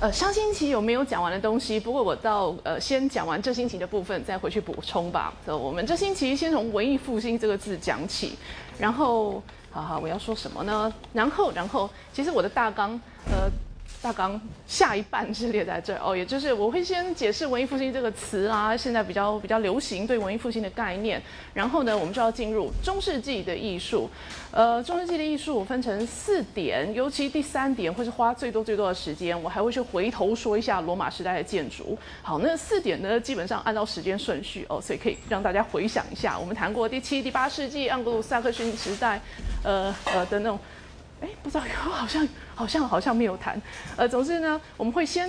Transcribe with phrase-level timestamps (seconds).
[0.00, 1.80] 呃，上星期有没有讲完的东西？
[1.80, 5.34] 不过我到呃先讲完这星期的部分，再回去补充吧。
[5.44, 8.38] 呃，我们这星期先从文艺复兴这个字讲起，
[8.78, 9.42] 然后，
[9.72, 10.92] 好好，我要说什么呢？
[11.12, 12.92] 然后，然后，其实我的大纲，
[13.32, 13.50] 呃。
[14.00, 21.20] 大纲下一半是列在这儿哦，也就是我会先解释文艺复兴这个词啊，现在比较比较流行对文艺复兴的概念，
[21.52, 24.08] 然后呢，我们就要进入中世纪的艺术。
[24.52, 31.98] 呃，中世纪的艺术分成四点，尤其第三点会是花最多最多的时间，我还会去回头说一下罗马时代的建筑。
[32.22, 39.20] 好，那四点呢，基本上按照时间顺序哦，所以可以让大家回想一下，我们谈过第七、第八世纪盎格鲁撒克逊时代，
[39.64, 40.58] 呃呃的那种。
[41.20, 43.60] 哎，不知道有，好像好像好像没有谈。
[43.96, 45.28] 呃，总之呢，我们会先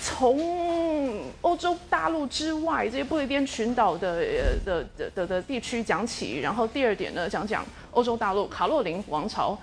[0.00, 4.24] 从欧洲大陆之外这些不列颠群岛的
[4.64, 9.58] 的的的的地区讲起，然后第二点呢，讲讲欧洲大陆卡洛琳王朝。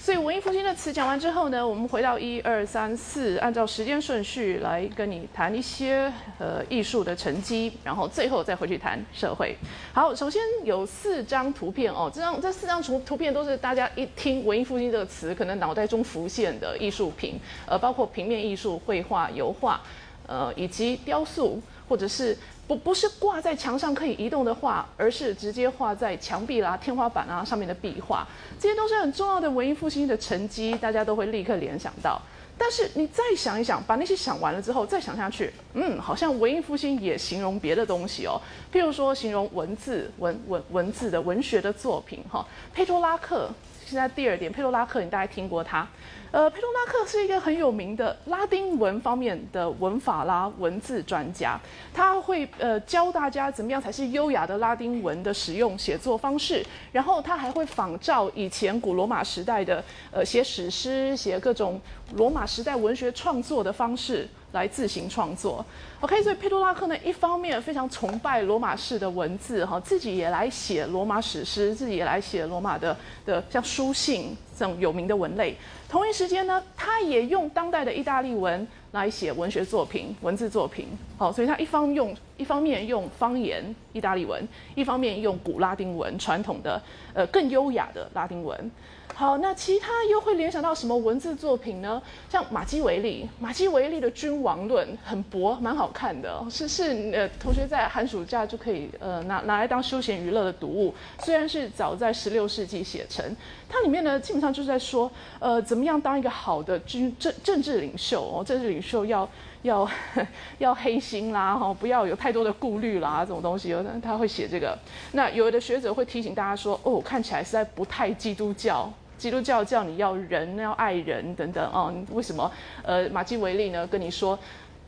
[0.00, 9.56] 所以文艺复兴的词讲完之后呢，我们回到一二三四，按照时间顺序来跟你谈一些呃艺术的成绩，然后最后再回去谈社会。
[9.92, 19.80] 好，首先有四张图片哦，这张这四张图图片都是大家一听文艺复兴这个词，可能脑袋中浮现的艺术品，呃，包括平面艺术、绘画、油画，
[20.26, 22.36] 呃，以及雕塑，或者是。
[22.66, 28.26] 不不是挂在墙上可以移动的画，而是直接画在墙壁啦、天花板啊上面的壁画，
[28.58, 32.20] 这些都是很重要的文艺复兴的成绩，大家都会立刻联想到。
[32.56, 38.40] 但是你再想一想，把那些想完了之后，再想下去，嗯，好像文艺复兴也形容别的东西哦，
[38.72, 43.50] 譬如说形容文字、文文文字的文学的作品，哈，佩托拉克。
[43.84, 45.86] 现在第二点，佩托拉克，你大概听过他？
[46.32, 51.60] 呃，佩多拉克是一个很有名的拉丁文方面的文法啦文字专家，
[51.92, 61.78] 他会呃教大家怎么样才是优雅的拉丁文的使用写作方式，然后他还会仿照以前古罗马时代的呃写史诗、写各种
[62.14, 64.26] 罗马时代文学创作的方式。
[64.52, 65.64] 来自行创作
[66.00, 75.56] ，OK，所以佩多拉克呢，一方面非常崇拜罗马式的文字，哈，自己也来写罗马史诗，自己也来写罗马的的像书信这种有名的文类。
[75.88, 86.80] 同一时间呢，他也用当代的意大利文来写文学作品、文字作品，好，所以他一方用一方面用方言意大利文，一方面用古拉丁文传统的
[87.14, 88.70] 呃更优雅的拉丁文。
[89.14, 92.02] 好，那其他又会联想到什么文字作品呢？
[92.28, 100.92] 像马基维利，马基维利的《君王论》很薄，蛮好看的，是是呃，同学在寒暑假就可以呃拿拿来当休闲娱乐的读物。
[101.20, 103.24] 虽然是早在十六世纪写成，
[103.68, 105.08] 它里面呢基本上就是在说
[105.38, 109.28] 呃怎么样当一个好的军政政治领袖哦，政治领袖要
[109.60, 109.88] 要
[110.58, 114.76] 要黑心啦，哈，不要有太多的顾虑啦，这种东西，有他会写这个。
[115.12, 118.90] 那有的学者会提醒大家说，哦，看起来实在不太基督教。
[119.22, 122.50] 基督教叫你要人要爱人等等哦，为什么？
[122.82, 124.36] 呃，马基维利呢跟你说，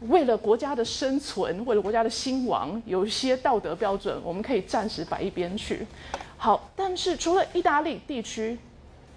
[0.08, 5.86] 为了国家的生存，为了国家的兴亡，有一些道德标准，我们可以暂时摆一边去。
[6.36, 8.58] 好，但是除了意大利地区，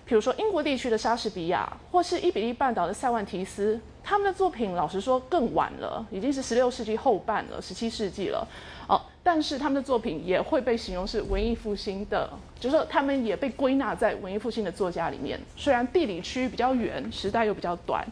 [0.05, 8.47] 比如说英国地区的莎士比亚，或是伊比利半岛的塞万提斯，他们的作品，老实说更晚了，已经是十六世纪后半了，十七世纪了。
[8.87, 15.37] 哦，但是他们的作品也会被形容是文艺复兴的，就是说他们也被归纳在文艺复兴的作家里面。
[15.57, 18.05] 虽然地理区域比较远，时代又比较短。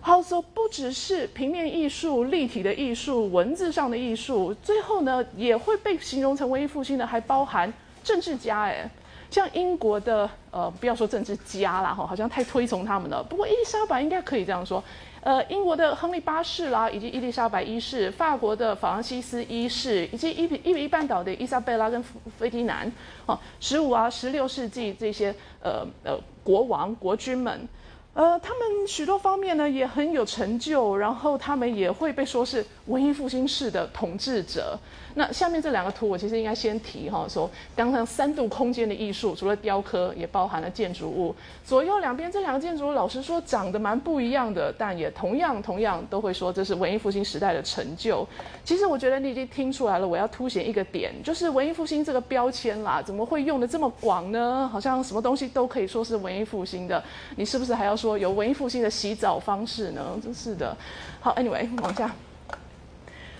[0.00, 7.72] 好，说不只是平面艺术、立体的艺术、文字上的艺术，最后呢也会被形容成文艺复兴的，还包含
[8.02, 8.62] 政治家。
[8.62, 8.90] 哎，
[9.30, 13.22] 像英国的呃，不要说政治家啦，哈，好像太推崇他们了。
[13.22, 14.82] 不过伊丽莎白应该可以这样说。
[15.24, 22.04] 呃，英国的亨利八世啦，以及伊丽莎白一世，法国的法兰西斯一世，以及伊比伊比利半岛的伊莎贝拉跟
[22.38, 22.92] 菲迪南，
[23.24, 27.66] 哦，十五啊，十六世纪这些呃呃国王国君们。
[28.12, 34.78] 呃，他们许多方面呢也很有成就，然后他们也会被说是文艺复兴式的统治者。
[35.14, 41.34] 那下面这两个图，我其实应该先提哈，说刚刚三度空间的艺术，除了雕刻，也包含了建筑物。
[41.64, 48.26] 左右两边这两个建筑物，老实说长得蛮不一样的，但也同样同样都会说这是文艺复兴时代的成就。
[48.62, 54.68] 其实我觉得你已经听出来了，我要凸显一个点，就是文艺复兴这个标签啦，怎么会用的这么广呢？
[54.70, 57.02] 好像什么东西都可以说是文艺复兴的，
[57.36, 57.94] 你是不是还要？
[57.94, 60.18] 说有文艺复兴的洗澡方式呢？
[60.20, 60.76] 真是的。
[61.20, 62.12] 好，Anyway，往下。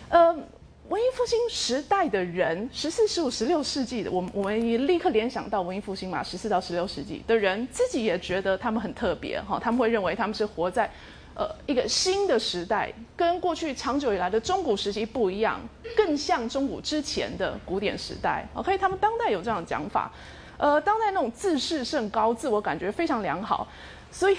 [0.09, 0.33] 呃，
[0.91, 10.91] 文艺复兴时代的人，十四、十五、十六世纪的，我我们也立刻联想到文艺复兴嘛，十四到十六世纪的人自己也觉得他们很特别哈，他们会认为他们是活在
[11.35, 15.59] 呃一个新的时代，跟过去长久以来的中古时期不一样，
[15.97, 18.47] 更像中古之前的古典时代。
[18.53, 20.13] OK，他们当代有这样的讲法。
[20.57, 23.67] 呃，当代那种自视甚高，自我感觉非常良好。
[24.15, 24.37] 所以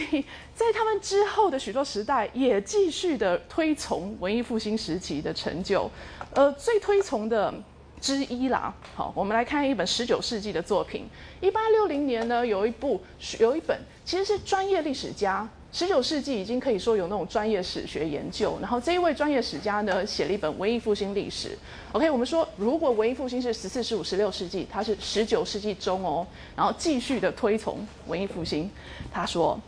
[0.56, 5.92] 在他们之后的许多时代，也继续的推崇文艺复兴时期的成就。
[6.34, 7.54] 呃，最推崇的
[8.00, 11.06] 之一啦，好，我们来看一本十九世纪的作品。
[11.42, 13.04] 一八六零年呢，有一部
[13.38, 15.48] 有一本，其实是专业历史家。
[15.76, 21.50] 十九世纪已经可以说有那种专业史学研究，然后这一位专业史家呢，写了一本文艺复兴历史。
[21.92, 26.26] OK，我们说如果文艺复兴是十四、十五、十六世纪，他是十九世纪中哦，
[26.56, 28.72] 然后继续的推崇文艺复兴。
[29.12, 29.60] 他说，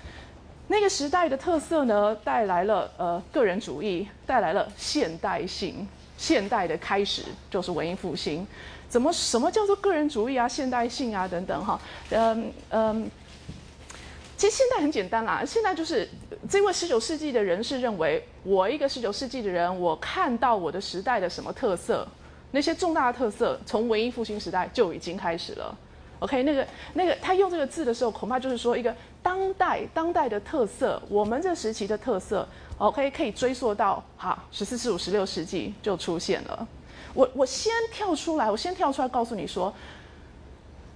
[0.69, 5.85] 那个时代的特色呢，带来了呃个人主义，带来了现代性，
[6.17, 8.47] 现代的开始就是文艺复兴。
[8.87, 11.77] 怎么什么叫做个人主义啊、现代性啊等等哈？
[12.11, 13.11] 嗯嗯。
[14.37, 16.07] 其实现在很简单啦，现在就是
[16.47, 22.07] 这位十九世纪的人士认为，我一个十九世纪的人，我看到我的时代的什么特色，
[22.51, 25.75] 那些重大的特色，从文艺复兴时代就已经开始了。
[26.19, 32.47] OK，那个那个他用这个字的时候，恐怕就是说一个当代当代的特色，我们这时期的特色
[32.77, 36.67] ，OK 可以追溯到哈十四、十五、十六世纪就出现了。
[37.15, 39.73] 我我先跳出来，我先跳出来告诉你说。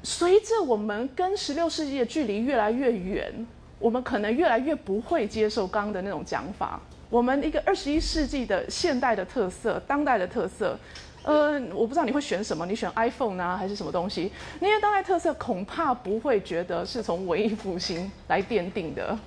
[0.03, 3.45] 随着我们跟十六世纪的距离越来越远，
[3.79, 6.79] 我们可能越来越不会接受刚刚的那种讲法。
[7.09, 10.77] 我们一个二十一世纪的现代的特色、当代的特色，
[11.23, 14.31] 呃，我不知道你会选什么，你选 iPhone 呢，还是什么东西？
[14.59, 19.17] 那些当代特色恐怕不会觉得是从文艺复兴来奠定的。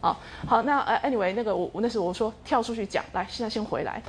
[0.00, 4.00] 啊，好，那呃，anyway，那个我我那时候我说跳出去讲，来，现在先回来。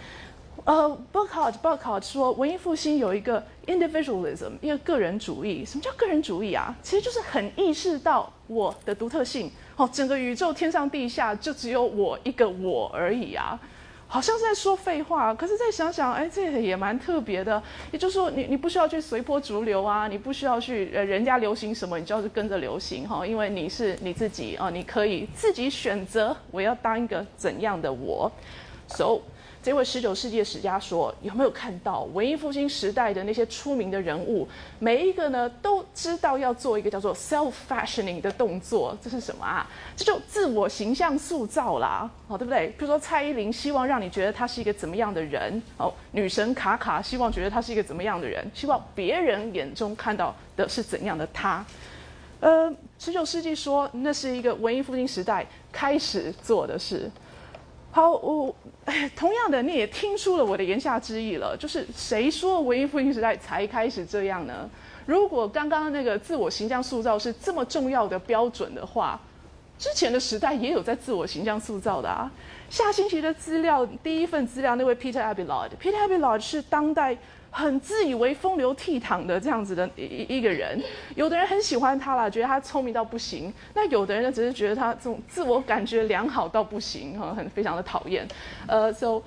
[0.67, 1.95] 呃 b o o k h a r t b o o k h a
[1.95, 5.63] r t 说文艺复兴有一个 individualism，一个个人主义。
[5.63, 6.75] 什么叫个人主义啊？
[6.83, 9.49] 其实就是很意识到我的独特性。
[9.77, 13.57] 哦，整个宇宙天上地下就只有我一个我而已啊！
[14.09, 15.33] 好像是在说废话。
[15.33, 17.63] 可是再想想，哎，这也蛮特别的。
[17.93, 28.29] 也就是说，你你不需要去随波逐流啊，你不需要去呃人家流行什么，你就要是跟着流行哈，因为你是你自己啊，你可以自己选择我要当一个怎样的我。
[28.89, 29.21] So
[29.67, 34.47] 这位十九世纪的史家说：“有没有看到文艺复兴时代的那些出名的人物？
[34.79, 38.97] 每一个呢，都知道要做一个叫做 self fashioning 的动作。
[39.01, 39.69] 这是什么啊？
[39.93, 42.67] 这就自我形象塑造啦，哦，对不对？
[42.77, 45.61] 比如说蔡依林希望让你觉得她是一个怎么样的人？
[45.75, 48.49] 哦，女神卡卡希望觉得她是一个怎么样的人？
[48.53, 51.65] 希望别人眼中看到的是怎样的她？
[52.39, 57.11] 呃，十九世纪说那是一个文艺复兴时代开始做的事。”
[57.91, 58.55] 好，我
[59.15, 64.69] 同样的，你也听出了我的言下之意了，就是谁说文艺复兴时代才开始这样呢？
[65.05, 69.19] 如果刚刚那个自我形象塑造是这么重要的标准的话，
[69.79, 72.29] 之前的时代也有在自我形象塑造的啊。
[72.69, 77.17] 下星期的资料，第一份资料，那位 Peter Abelard，Peter Abelard 是当代。
[77.57, 80.79] 很自以为风流倜傥的这样子的一一个人，
[81.15, 88.27] 有的人很喜欢他啦，觉得他聪明到不行；那有的人呢，只是觉得他这种自我感觉良好到不行，哈，很非常的讨厌。
[88.67, 89.23] 呃，so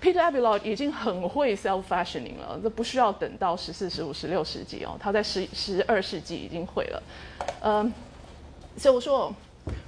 [0.00, 7.02] Peter Abelard 已经很会 self fashioning 了，这不需要等到十四、十五、十六世纪哦，他在十十二世纪已经会了。
[7.60, 7.92] 嗯，
[8.78, 9.30] 所以我说，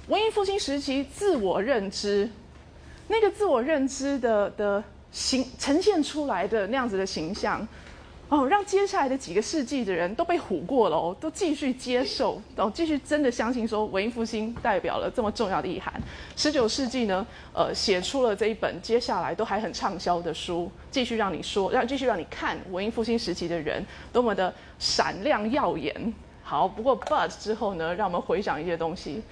[0.07, 2.29] 文艺复兴时期自我认知，
[3.07, 7.67] 那个自我认知的的形呈现出来的那样子的形象。
[8.29, 15.93] 哦，让接下来的几个世纪的人都被唬过了哦，都继续接受，哦，继续真的相信说文艺复兴代表了这么重要的意涵。
[16.35, 26.13] 十九世纪呢，呃，写出了这一本接下来都还很畅销的书，继续让你说，让继续让你看文艺复兴时期的人多么的闪亮耀眼。
[26.43, 29.23] 好，不过 but 之后呢，让我们回想一些东西。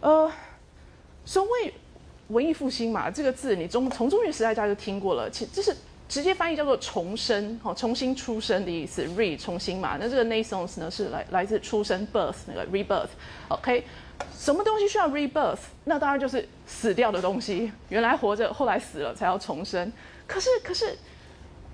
[0.00, 0.28] 呃，
[1.24, 1.72] 所谓
[2.26, 5.76] 文艺复兴嘛，这个字你中从中学时代大家就听过了，其这是。
[6.12, 9.96] 直接翻译叫做重生，哦，重新出生的意思，re 重新嘛。
[9.98, 13.82] 那这个 naissance 呢是来来自出生 birth 那个 rebirth，OK，
[14.36, 15.60] 什么东西需要 rebirth？
[15.84, 19.90] 那当然就是死掉的东西，原来活着，后来死了才要重生。
[20.26, 20.98] 可是可是，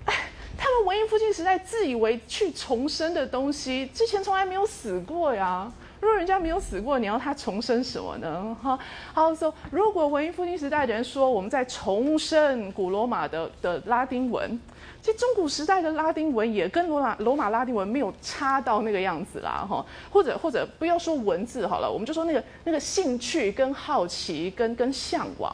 [0.05, 5.69] 哎，他们文艺复兴时代自以为去重生的东西，之前从来没有死过呀。
[6.01, 8.55] 如果人家没有死过，你要他重生什么呢？
[8.63, 8.79] 哈，
[9.13, 14.57] 好说，如果文艺复兴时代的人说我们在重生古罗马的的拉丁文，
[15.01, 25.53] 其实中古时代的拉丁文也跟罗马罗马拉丁文没有差到那个样子啦，哈，或者或者不要说文字好了，我们就说那个那个兴趣跟好奇跟跟向往，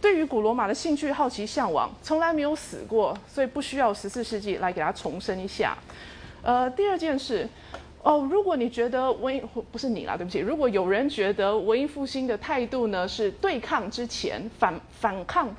[0.00, 5.78] 对于古罗马的兴趣、好奇、向往从来没有死过，所以不需要十四世纪来给他重生一下。
[6.42, 7.48] 呃，第二件事。
[8.08, 10.38] 哦，如果你觉得文艺不是你啦，对不起。
[10.38, 15.54] 如果有人觉得文艺复兴的态度呢是对抗之前反反抗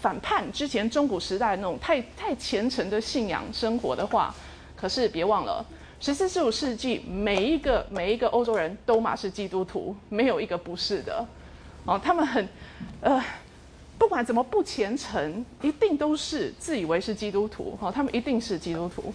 [0.00, 4.34] 反叛之前中古时代那种太太虔诚的信仰生活的话，
[4.74, 5.64] 可是别忘了，
[6.00, 11.24] 十四十五世纪每一个每一个欧洲人都嘛是基督徒，没有一个不是的。
[11.84, 12.48] 哦，他们很，
[13.02, 13.24] 呃，
[13.96, 19.14] 不管怎么不虔诚，一定都是自以为是基督徒，哈，他们一定是基督徒。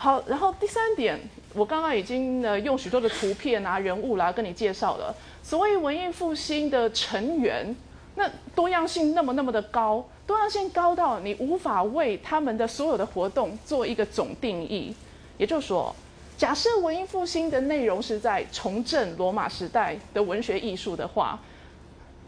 [0.00, 1.18] 好，然后第三点，
[1.54, 5.12] 我刚刚已经呃用许多的图片啊、人物啦跟你介绍了，
[5.42, 7.74] 所谓文艺复兴的成员，
[8.14, 14.94] 那多样性那么那么的高，多样性高到你无法为他们的所有的活动做一个总定义，
[15.36, 15.92] 也就是说。
[16.36, 21.36] 假设文艺复兴的内容是在重振罗马时代的文学艺术的话，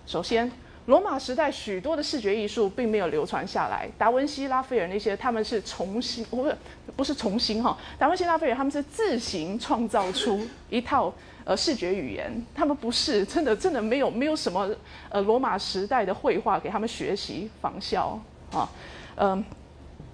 [0.05, 0.51] 首先，
[0.87, 3.89] 罗马时代许多的视觉艺术并没有流传下来。
[3.97, 6.57] 达文西、拉斐尔那些，他们是重新，不是
[6.97, 7.77] 不是重新哈。
[7.99, 11.13] 达文西、拉斐尔他们是自行创造出一套
[11.45, 14.69] 呃视觉语言，他们不是真的真的没有没有什么
[15.11, 18.19] 呃罗马时代的绘画给他们学习仿效
[18.53, 18.69] 啊，
[19.17, 19.45] 嗯，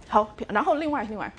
[0.09, 1.33] 好，然后另外另外。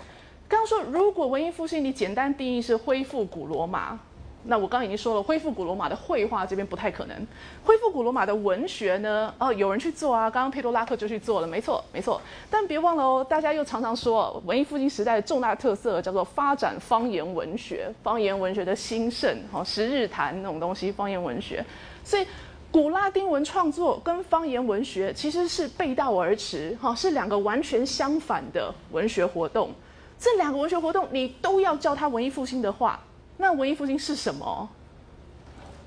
[0.50, 4.00] 刚刚说，如果文艺复兴你简单定义是恢复古罗马，
[4.50, 7.27] 那我刚刚已经说了，恢复古罗马的绘画这边不太可能。
[7.63, 9.34] 恢复古罗马的文学呢？
[9.38, 12.22] 哦，有人去做啊，刚刚佩多拉克就去做了，没错，没错。
[12.50, 21.63] 但别忘了哦，大家又常常说，文艺复兴时代的重大特色叫做发展方言文学，方言文学的兴盛，哈，十日谈那种东西，方言文学。
[22.04, 22.25] 所以，
[22.72, 29.72] 古拉丁文创作跟方言文学其实是背道而驰，哈，是两个完全相反的文学活动。
[30.20, 33.00] 这两个文学活动，你都要叫它文艺复兴的话，
[33.38, 34.70] 那文艺复兴是什么？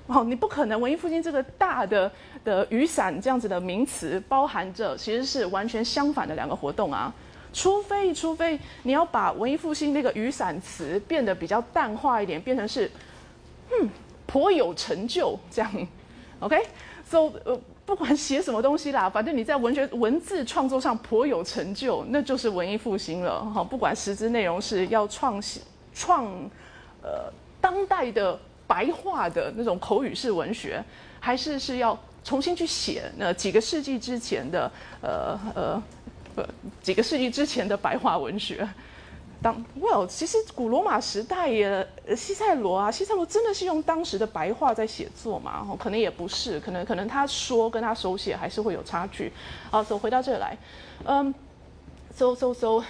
[0.07, 2.11] 哦，你不可能文艺复兴这个大的
[2.43, 7.13] 的雨伞这样子的名词，包含着其实是完全相反的两个活动啊。
[7.53, 12.89] 除非，除非你要把文艺复兴那个雨伞词变得比较淡化一点，变成是，
[13.71, 13.89] 嗯，
[14.25, 15.87] 颇有成就这样
[16.39, 17.59] ，OK？So，呃。
[17.83, 23.61] 不管写什么东西啦，反正你在文学文字创作上颇有成就，那就是文艺复兴了哈。
[23.61, 25.61] 不管实质内容是要创新
[25.93, 26.25] 创，
[27.01, 27.29] 呃，
[27.61, 28.37] 当代的
[28.67, 30.83] 白话的那种口语式文学，
[31.19, 35.83] 还是是要重新去写那几个世纪之前的呃呃
[36.35, 36.45] 呃
[36.81, 38.67] 几个世纪之前的白话文学。
[39.43, 45.65] 当 Well，其实古罗马时代也，西塞罗啊，西塞罗真的是用当时的白话在写作嘛？
[45.67, 49.33] 哦，可能也不是，可能可能他说跟他手写还是会有差距。
[49.71, 50.55] 好，走回到这来，
[51.05, 51.33] 嗯
[52.15, 52.83] ，so so so，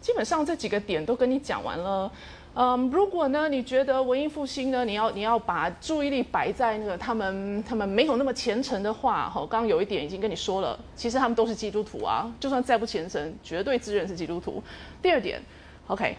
[0.00, 2.10] 基本上这几个点都跟你讲完了。
[2.56, 14.62] 嗯，如果呢，你觉得文艺复兴呢，你要你要把注意力摆在那个他们他们没有那么虔诚的话，哈，刚刚有一点已经跟你说了，其实他们都是基督徒啊，就算再不虔诚，绝对自认是基督徒。
[15.02, 15.42] 第二点。
[15.88, 16.16] OK，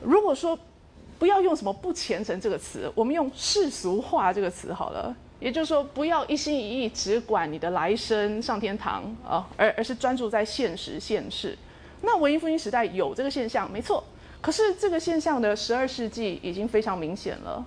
[0.00, 0.56] 如果说
[1.18, 5.14] 不要用什么不虔诚这个词，我们用世俗化这个词好了。
[5.40, 11.58] 也就是说，不要一心一意只管你的来生上天堂啊，而而是专注在现实现世。
[12.00, 14.02] 那文艺复兴时代有这个现象，没错。
[14.44, 17.64] 可是这个现象的十二世纪已经非常明显了。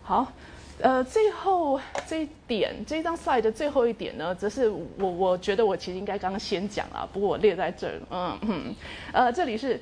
[0.00, 0.32] 好，
[0.80, 8.74] 呃，最后这一点，这一张 slide 的最后一点呢，则是我我觉得我其实应该刚刚先讲啊，不过我列在这儿，嗯嗯，
[9.12, 9.80] 呃，这里是。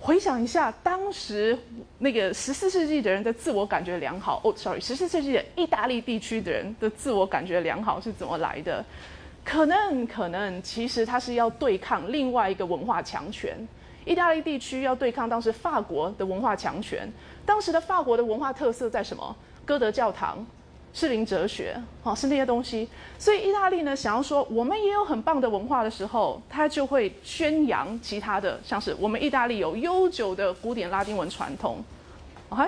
[0.00, 1.58] 回想一下，当时
[1.98, 8.82] 那个十四世纪的人的自我感觉良好哦，sorry，十四世纪的意大利地区的人的自我感觉良好是怎么来的？
[9.44, 13.58] 可能，可能，其实他是要对抗另外一个文化强权。
[14.08, 17.06] 意大利地区要对抗当时法国的文化强权。
[17.44, 19.36] 当时的法国的文化特色在什么？
[19.66, 20.44] 歌德教堂。
[20.94, 22.88] 士林哲学，哦，是那些东西。
[23.18, 31.84] 所以意大利呢，想要说我们也有很棒的文化的时候，他就会宣扬其他的，像是我们意大利有悠久的古典拉丁文传统。
[32.48, 32.64] OK，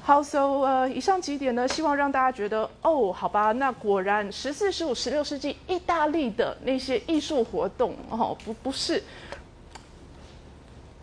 [0.00, 9.02] 好，So 呃，以上几点呢，希望让大家觉得，哦，好吧，那果然十四、十五、十六世纪意大利的那些艺术活动，哦，不不是。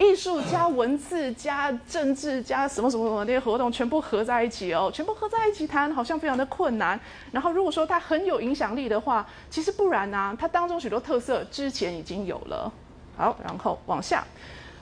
[0.02, 7.00] 艺术加文字加政治加什么什么什么那些活动全部合在一起哦，全部合在一起谈，好像非常的困难。
[7.32, 12.74] 然后如果说它很有影响力的话，其实不然呢，它当中许多特色之前已经有了。
[13.16, 14.26] 好，然后往下，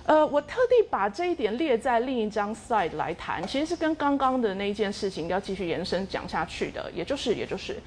[0.05, 7.77] 呃，我特地把这一点列在另一张 slide 来谈，其实是跟刚刚的那一件事情要继续延伸讲下去的，也就是也就是，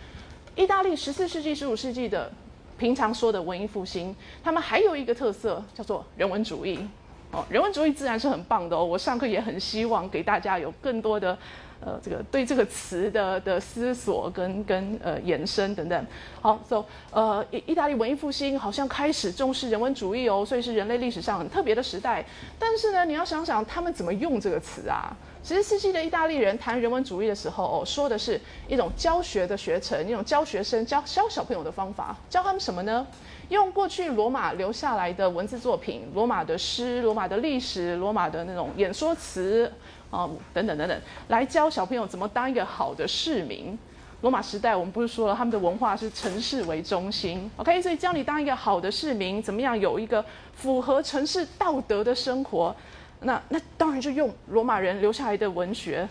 [0.54, 2.30] 意大利十四世纪十五世纪的
[2.76, 6.86] 平常说的文艺复兴，他们还有一个特色叫做人文主义。
[7.32, 8.84] 哦，人文主义自然是很棒的哦。
[8.84, 11.36] 我上课也很希望给大家有更多的，
[11.80, 16.06] 呃，这个对这个词的的思索跟跟呃延伸等等。
[16.42, 22.22] 好，so 呃，意意大利文艺复兴好像开始重视人文主义哦，所以是人类历史上很特别的时代。
[22.58, 25.16] 但是呢，你要想想他们怎么用这个词啊？
[25.42, 33.04] 十四世纪的意大利人谈人文主义的时候哦，说的是一种教学的学程，一种教学生教教小朋友的方法，教他们什么呢？
[33.52, 39.70] 用过去罗马留下来的文字作品，罗马的诗、罗马的历史、罗马的那种演说词
[40.10, 43.78] 啊等等等等，来教小朋友怎么当一个好的市民。
[44.22, 47.82] 罗马时代，我们不是说了他们的文化是城市为中心，OK？
[47.82, 52.74] 所以教你当一个好的市民，怎么样有一个符合城市道德的生活，
[53.20, 56.08] 那那当然就用罗马人留下来的文学、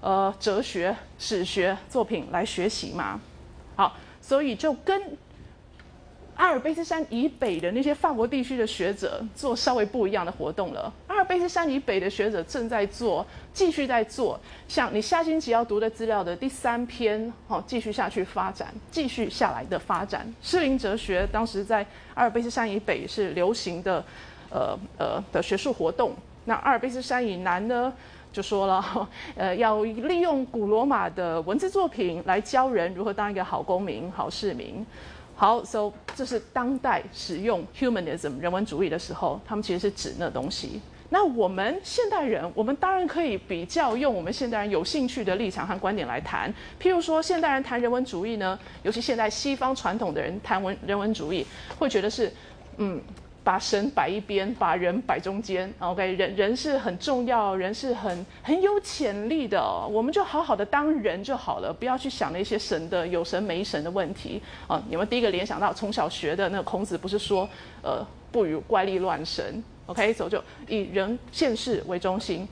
[0.00, 3.20] 呃哲学、史学作品来学习嘛。
[3.76, 5.00] 好，所以就跟。
[6.40, 10.90] 阿尔卑斯山以北的那些法国地区的学者做稍微不一样的活动了。
[11.06, 20.26] 阿尔卑斯山以北的学者正在做，继续在做，像你下星期要读的资料的第三篇，好，继续下去发展，继续下来的发展。
[20.40, 24.02] 诗林哲学当时在阿尔卑斯山以北是流行的，
[24.48, 26.14] 呃呃的学术活动。
[26.46, 27.92] 那阿尔卑斯山以南呢，
[28.32, 34.86] 就说了， 呃，要利用古罗马的文字作品来教人如何当一个好公民、好市民。
[35.40, 40.82] 好，so 这是当代使用 humanism 人文主义的时候，他们其实是指那东西。
[41.08, 46.52] 那我们现代人，我们当然可以比较用我们现代人有兴趣的立场和观点来谈。
[46.78, 51.46] 譬如说，现代人谈人文主义呢，尤其现在西方传统的人谈文人文主义，
[51.78, 52.30] 会觉得是，
[52.76, 53.00] 嗯。
[53.42, 55.72] 把神摆一边，把人摆中间。
[55.78, 59.62] OK，人人是很重要，人是很很有潜力的。
[59.88, 64.82] 我们就好好的当人就好了，不要去想那些神的有神没神的问题啊！
[64.88, 67.48] 你们第一个联想到从小学的那个孔子，不是说
[67.82, 72.46] 呃不与怪力乱神？OK，所以就以人现世为中心。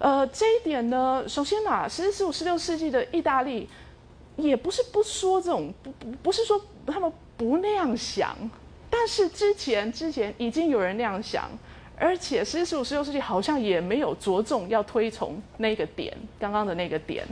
[0.00, 3.68] 呃，这一点呢，首先嘛，十四、十五、十六世纪的意大利
[4.36, 8.36] 也不是不说这种，不不不是说他们不那样想。
[8.90, 11.50] 但是之前之前已经有人那样想，
[11.96, 17.26] 而且十四、十六世纪好像也没有着重要推崇那个点，刚刚的那个点。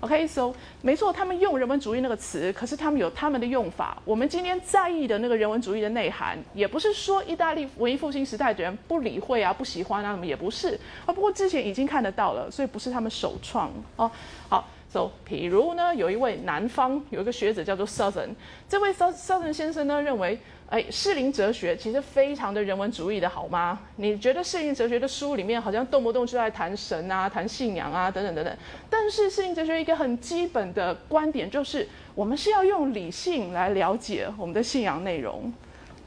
[0.00, 4.00] OK，so 没错，他们用人文主义那个词，可是他们有他们的用法。
[4.04, 10.78] 我们今天在意的那个人文主义的内涵，也不是说意大利文艺复兴时代的人不理会啊、不喜欢啊什么，也不是。
[11.04, 14.10] 啊，不过之前已经看得到了，所以不是他们首创哦。
[14.48, 14.66] 好。
[14.92, 18.30] So，譬如呢，有一位南方有一个学者叫做 Southern，
[18.68, 20.36] 这位 Southern 先生呢认为，
[20.68, 23.78] 哎，士林哲学其实非常的人文主义的好吗？
[23.94, 28.56] 你觉得适龄哲学的书里面好像动不动就在谈神啊、谈信仰啊等等等等，
[28.90, 31.86] 但是适龄哲学一个很基本的观点就是，
[32.16, 35.52] 我们是要用理性来了解我们的信仰内容，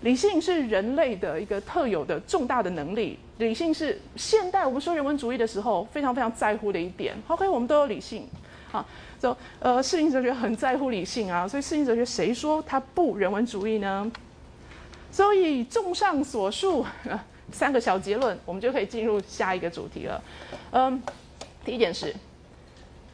[0.02, 7.16] 理性是人类的一个特有的重大的能力，理性是现代我们说人文主义的时候非常非常在乎的一点。
[7.28, 8.28] OK，我们都有理性。
[8.74, 8.86] 啊，
[9.20, 14.12] 就呃，适应哲学很在乎理性啊，所以适应哲学谁说它不人文主义呢？
[15.12, 16.84] 所以综上所述，
[17.52, 20.24] 三个小结论，我们就可以进入下一个主题了。
[20.72, 21.00] 嗯，
[21.64, 22.14] 第一件事，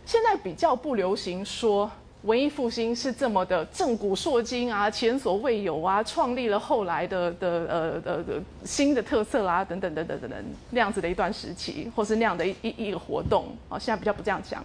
[0.06, 1.92] 现在比较不流行说
[2.24, 8.24] 文艺复兴是这么的震古烁今啊，前所未有啊，创立了后来的的呃呃
[8.64, 14.64] 新的特色啊，等等等等等等那样子的一段时期，或是那样的一一一个活动啊，现在比较不这样讲。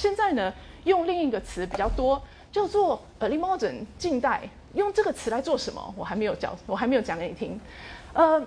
[0.00, 0.50] 现在呢，
[0.84, 4.48] 用另一个词比较多，叫做 early modern 近代。
[4.72, 5.94] 用这个词来做什么？
[5.94, 7.60] 我还没有讲，我还没有讲给你听。
[8.14, 8.40] 呃，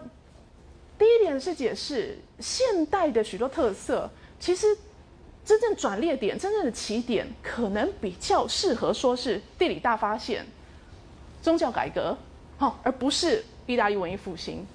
[0.97, 4.75] 第一点是解释现代的许多特色，其实
[5.45, 10.43] 真正转捩点、真正的起点，可能比较适合说是地理大发现、
[11.43, 12.17] 宗教改革，
[12.57, 14.65] 好，而不是意大利文艺复兴。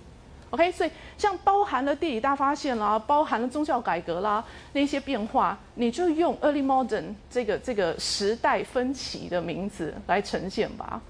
[0.50, 11.00] OK，所以像包含了地理大发现啦，包含了宗教改革啦，那些变化，你就用 Early Modern 这个这个时代分歧的名字来呈现吧。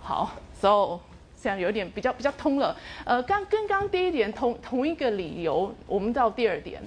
[0.00, 1.00] 好，So
[1.42, 2.76] 这样有点比较比较通了。
[3.04, 6.80] 呃，刚跟刚第一点同同一个理由，我们到第二点。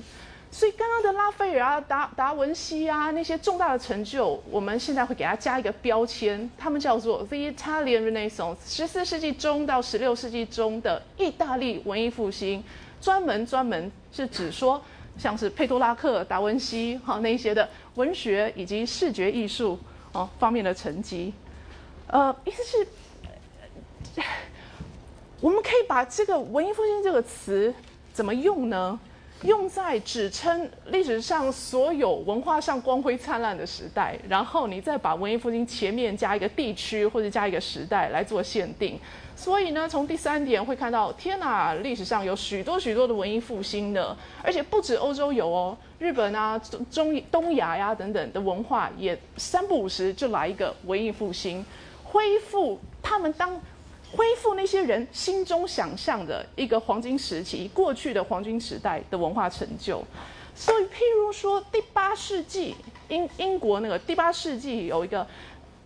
[0.51, 12.63] 所以刚刚的拉斐尔啊、达达文西啊那些重大的成就，我们现在会给他加一个标签，他们叫做 The Italian Renaissance，十四世纪中到十六世纪中的意大利文艺复兴，
[12.99, 14.81] 专门专门是指说
[15.17, 19.77] 像是佩多拉克、达文西哈那些的文学以及视觉艺术
[20.13, 21.31] 哦方面的成绩。
[22.07, 22.87] 呃，意思是，
[25.41, 27.71] 我们可以把这个文艺复兴这个词
[28.11, 28.99] 怎么用呢？
[29.43, 38.99] 用在指称历史上所有文化上光辉灿烂的时代，然后你再把文艺复兴前面加一个地区或者加一个时代来做限定。
[39.37, 51.65] 所以呢，从第三点会看到，天哪，历史上有许多许多的文艺复兴的，而且不止欧洲有哦，日本啊、中中东亚呀等等的文化也三不五时就来一个文艺复兴，
[52.03, 53.57] 恢复他们当。
[54.11, 60.03] 恢复那些人心中想象的一个黄金时期，过去的黄金时代的文化成就。
[60.55, 62.75] 所以，譬如说，第八世纪
[63.07, 65.25] 英英国那个第八世纪有一个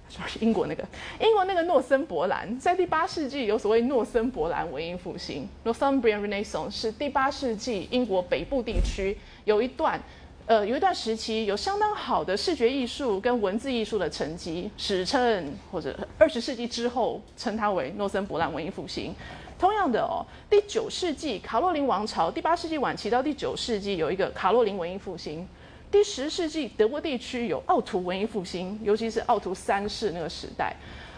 [0.09, 0.83] ，sorry，英国那个
[1.19, 10.01] 英国那个诺森伯兰，在第八世纪有所谓诺森伯兰文艺复兴 （Northumbrian Renaissance） 是第八世纪英国北部地区有一段
[10.45, 19.15] 呃，有一段时期有相当好的视觉艺术跟文字艺术的成绩，史称或者二十世纪之后称它为诺森伯兰文艺复兴。
[19.57, 25.47] 同样的哦，第九世纪卡洛林王朝，第八世纪晚期到第九世纪有一个卡洛林文艺复兴。
[25.89, 30.75] 第十世纪德国地区有奥图文艺复兴，尤其是奥图三世那个时代。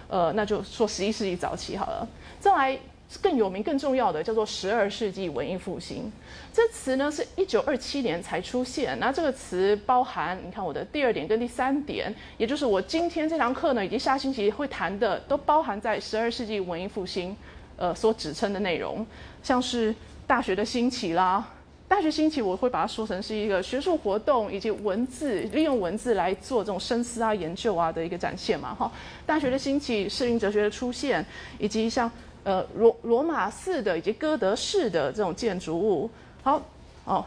[0.08, 2.08] 呃，那就说十一世纪早期好了。
[2.40, 2.80] 再来。
[3.22, 6.12] 更有名、更重要的叫做十二世纪文艺复兴，
[6.52, 9.00] 这词呢是一九二七年才出现。
[9.00, 17.36] 那这个词包含，你看我的第二点跟第三点，也就是我今天这堂课呢以及下星期会谈的，都包含在十二世纪文艺复兴
[17.78, 19.06] 呃所指称的内容，
[19.42, 19.94] 像是
[20.28, 21.48] 大学的兴起啦。
[21.88, 28.74] 大学兴起，我会把它说成是一个学术活动以及文字利用文字来做这种深思啊、研究啊的一个展现嘛。
[28.74, 28.92] 哈，
[29.28, 31.24] 大学的兴起，适应哲学的出现，
[31.60, 32.12] 以及像。
[32.46, 36.08] 呃，罗罗马式的以及哥德式的这种建筑物，
[36.44, 36.62] 好
[37.04, 37.26] 哦，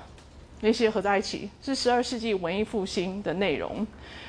[0.61, 3.85] 那些合在一起是十二世纪文艺复兴的内容。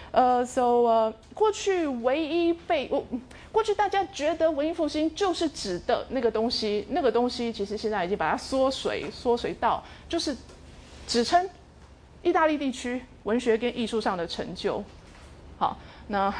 [0.09, 3.05] 呃，so 呃，过去唯一被我
[3.51, 10.35] 过去大家觉得文艺复兴就是指的那个东西，那个东西其实现在已经把它缩水缩水到就是
[11.05, 11.47] 指称
[12.23, 14.83] 意大利地区文学跟艺术上的成就。
[15.59, 16.33] 好，那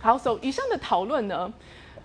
[0.00, 1.52] 好，so 以上的讨论呢？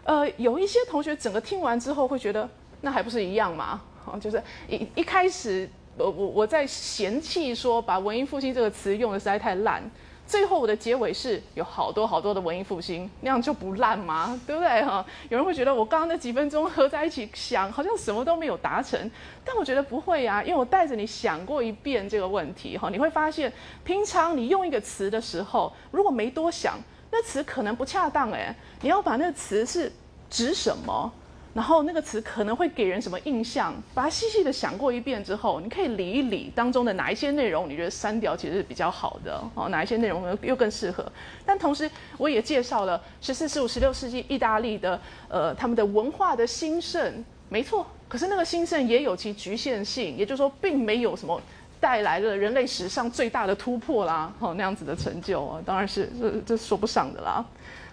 [0.06, 2.48] 呃，有一些同学整个听完之后会觉得，
[2.82, 3.82] 那还不是一样嘛？
[4.06, 9.82] 哦，就是一一开始，我我我在嫌弃说把文艺复兴这个词用的实在太烂，
[10.28, 14.40] 最后我的结尾是有好多好多的文艺复兴，那样就不烂吗？
[14.46, 15.04] 对不对哈？
[15.30, 19.10] 有人会觉得我刚刚那几分钟合在一起想，好像什么都没有达成，
[19.44, 23.52] 但我觉得不会呀，因为我带着你想过一遍这个问题哈，你会发现，
[23.84, 26.78] 平常你用一个词的时候，如果没多想。
[27.18, 29.90] 那词可能不恰当哎，你要把那个词是
[30.30, 31.10] 指什么，
[31.54, 41.10] 然后那个词可能会给人什么印象，把它细细的想过一遍之后，你可以理一理当中的哪一些内容，你觉得删掉其实是比较好的哦，哪一些内容又又更适合。
[41.46, 45.00] 但同时我也介绍了十四、十五、十六世纪意大利的
[45.30, 51.42] 呃他们的文化的兴盛，没错，可是那个兴盛也有其局限性，也就是说并没有什么。
[51.86, 57.46] 带来了人类史上最大的突破啦，哦，那样子的成就啊，当然是这这说不上的啦。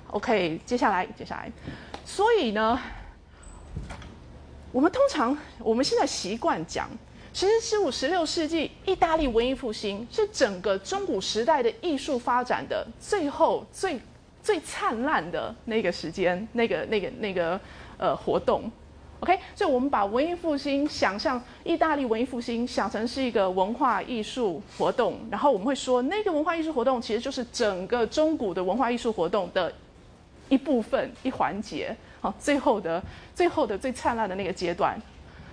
[0.06, 1.52] OK，接下来接下来，
[2.02, 2.80] 所以呢，
[4.72, 6.88] 我们通常我们现在习惯讲，
[7.34, 14.00] 其实十五、十六世纪意大利文艺复兴是整个中古时代的艺术发展的最后最
[14.42, 17.60] 最灿烂的那个时间，那个那个那个
[17.98, 18.72] 呃活动。
[19.22, 29.72] OK，所以我们把文艺复兴想象意大利文艺复兴想成是一个文化艺术活动，然后我们会说那个文化艺术活动其实就是整个中古的文化艺术活动的
[30.48, 33.00] 一部分一环节，好，最后的
[33.32, 35.00] 最后的最灿烂的那个阶段，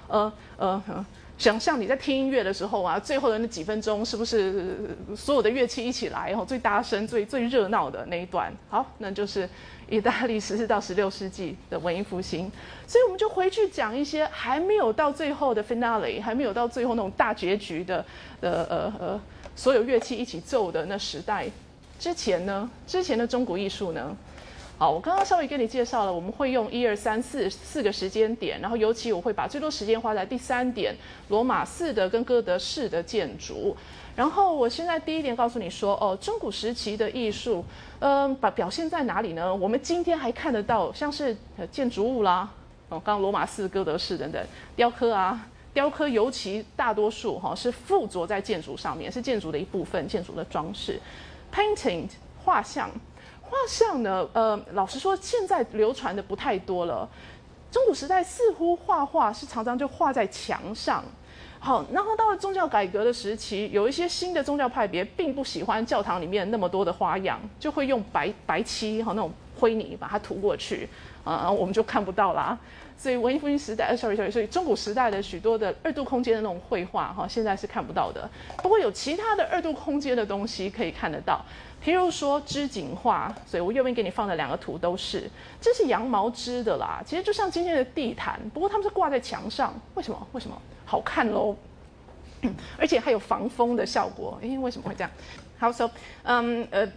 [0.08, 1.05] 呃呃。
[1.39, 8.54] 想象你在听音乐的时候啊，最后的那几分钟是不是所有的乐器一起来，哦，最大声、最最热闹的那一段？
[8.69, 9.47] 好，那就是
[9.89, 12.52] 意大利十四到十六世纪的文艺复兴。
[12.86, 18.06] 所以我们就回去讲一些还没有到最后的 finale，还没有到最后那种大结局的
[18.41, 19.21] 的呃呃
[19.56, 21.47] 所有乐器一起奏的那时代
[21.97, 24.13] 之前呢，之前的中国艺术呢？
[24.80, 30.96] 好，我刚刚稍微跟你介绍了，我们会用一二三四四个时间点，然后尤其我会把最多时间花在第三点，
[31.28, 33.76] 罗马式的跟哥德式的建筑。
[34.15, 37.62] 然后我现在第一点告诉你说，哦，中古时期的艺术，
[38.00, 39.54] 嗯，把表现在哪里呢？
[39.54, 41.36] 我们今天还看得到，像是
[41.70, 42.50] 建筑物啦，
[42.88, 44.42] 哦，刚刚罗马式、哥德式等等，
[44.78, 50.98] 雕刻啊，雕刻尤其大多数哈是附着在建筑上面，是建筑的一部分，建筑的装饰
[51.54, 52.06] ，painting
[52.46, 52.89] 画像。
[53.50, 54.28] 画像呢？
[54.34, 57.10] 呃，老实说，现在流传的不太多了。
[57.72, 61.04] 中古时代似乎画画是常常就画在墙上。
[61.60, 70.88] 好，然后到了宗教改革的时期，有一些新的宗教派别并不喜欢教堂里面那么多的花样，就会用白白漆和那种灰泥把它涂过去，
[71.26, 72.58] 啊，我们就看不到啦。
[72.98, 78.30] 所以文艺复兴时代，，sorry sorry，所以中古时代的许多的二度空间的那种绘画，哈，现在是看不到的。
[78.64, 81.44] 不过有其他的二度空间的东西可以看得到。
[81.84, 85.30] 譬如说织锦画，所以我右边给你放的两个图都是，
[85.62, 87.02] 这是羊毛织的啦。
[87.06, 90.28] 其实就像今天的地毯，不过他们是挂在墙上，为什么？
[90.34, 90.62] 为什么？
[90.86, 91.56] 好看喽，
[92.78, 94.38] 而且还有防风的效果。
[94.42, 95.12] 诶，为什么会这样？
[95.58, 95.89] 好，so，
[96.24, 96.88] 嗯，呃，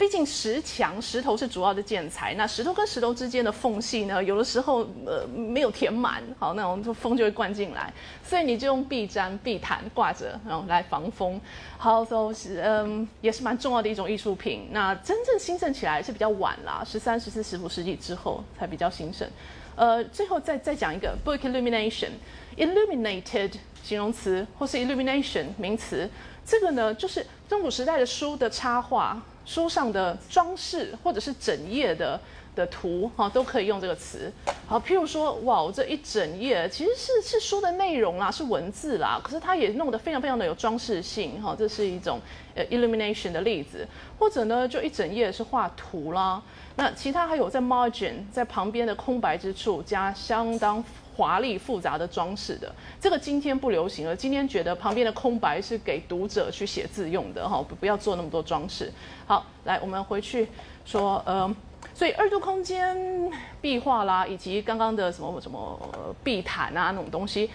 [0.00, 7.92] 毕竟石墙、石头是主要的建材，那石头跟石头之间的缝隙呢，有的时候呃没有填满，好，那种风就会灌进来，
[8.24, 11.38] 所以你就用壁毡、壁毯挂着，然后来防风。
[11.76, 14.68] 好，so 是嗯，也是蛮重要的一种艺术品。
[14.70, 19.28] 那真正兴盛起来是比较晚啦，十三、十四、十五世纪之后才比较兴盛。
[19.76, 26.08] 呃，最后再再讲一个 book illumination，illuminated 形容词或是 illumination 名词，
[26.46, 32.20] 这个呢就是中古时代的书的插画、书上的装饰或者是整页的
[32.54, 34.32] 的图哈，都可以用这个词。
[34.68, 42.20] 好，譬如说，哇，我这一整页其实是是书的内容啦，是文字啦，可是它也弄得非常非常的有装饰性哈，这是一种
[42.54, 43.84] 呃 illumination 的例子。
[44.16, 46.40] 或者呢，就一整页是画图啦。
[46.76, 50.82] 那其他还有在 margin 在旁边的空白之处加相当
[51.20, 54.16] 华丽复杂的装饰的，这个今天不流行了。
[54.16, 58.90] 今天觉得旁边的空白是给读者去写字用的哈，不要做那么多装饰。
[59.26, 60.48] 好，来我们回去
[60.86, 61.54] 说，呃，
[61.92, 63.30] 所以二度空间
[63.60, 65.78] 壁画啦，以及刚刚的什么什么
[66.24, 67.50] 壁毯啊那种东西。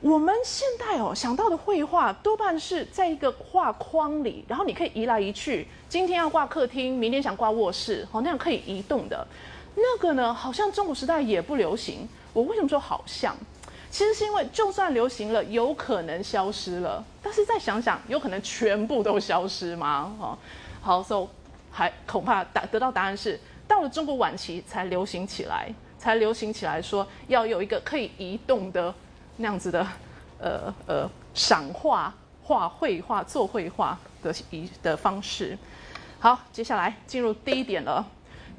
[0.00, 5.68] 我们现代哦想到的绘画多半是在一个画框里，然后你可以移来移去。
[5.90, 9.26] 今天要挂客厅，明天想挂卧室，好那样可以移动的。
[9.74, 12.08] 那个呢，好像中古时代也不流行。
[12.38, 13.36] 我为什么说好像？
[13.90, 17.04] 其实是因为就算流行了，有可能消失了。
[17.20, 20.14] 但是再想想，有可能全部都消失吗？
[20.20, 20.38] 哈，
[20.80, 21.26] 好，so
[21.72, 28.94] 还恐怕答得到答案是，到了中国晚期才流行起来，才流行起来说要有一个可以移动的。
[29.38, 29.84] 那样子的，
[30.38, 35.58] 呃呃，赏画、画绘画、做绘画的一的方式。
[36.20, 38.06] 好，接下来进入第一点了。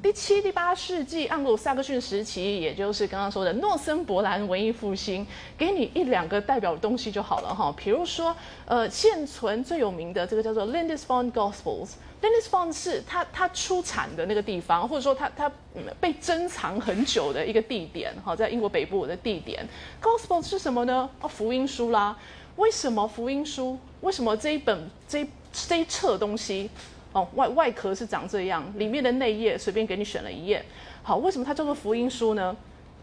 [0.02, 5.26] 第七、第八世纪盎格鲁撒克逊时期，也就是刚刚说的诺森伯兰文艺复兴，
[5.58, 7.70] 给你一两个代表的东西就好了哈。
[7.76, 8.34] 比如说，
[8.64, 11.90] 呃，现存最有名的这个叫做 Lindisfarne Gospels。
[12.22, 15.52] Lindisfarne 是它它出产的那个地方，或者说它它
[16.00, 19.68] 被珍藏很久的一个地点哈，在英国北部的地点。
[20.00, 21.10] Gospels 是什么呢？
[21.20, 22.16] 哦，福音书啦。
[22.56, 23.78] 为什么福音书？
[24.00, 26.70] 为什么这一本这这一册东西？
[27.12, 30.64] 哦，外外壳是长这样，里面的内页随便给你选了一页。
[31.02, 32.56] 好，为什么它叫做福音书呢？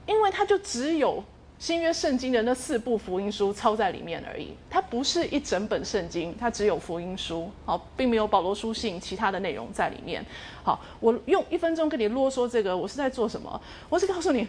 [0.05, 1.21] 因为它就只有
[1.59, 10.23] 新约圣经的那四部福音书抄在里面而已，它不是一整本圣经，它只有福音书，好，并没有保罗书信其他的内容在里面。
[10.63, 13.61] 好，我用一分钟跟你啰嗦这个，我是在做什么？
[13.89, 14.47] 我是告诉你。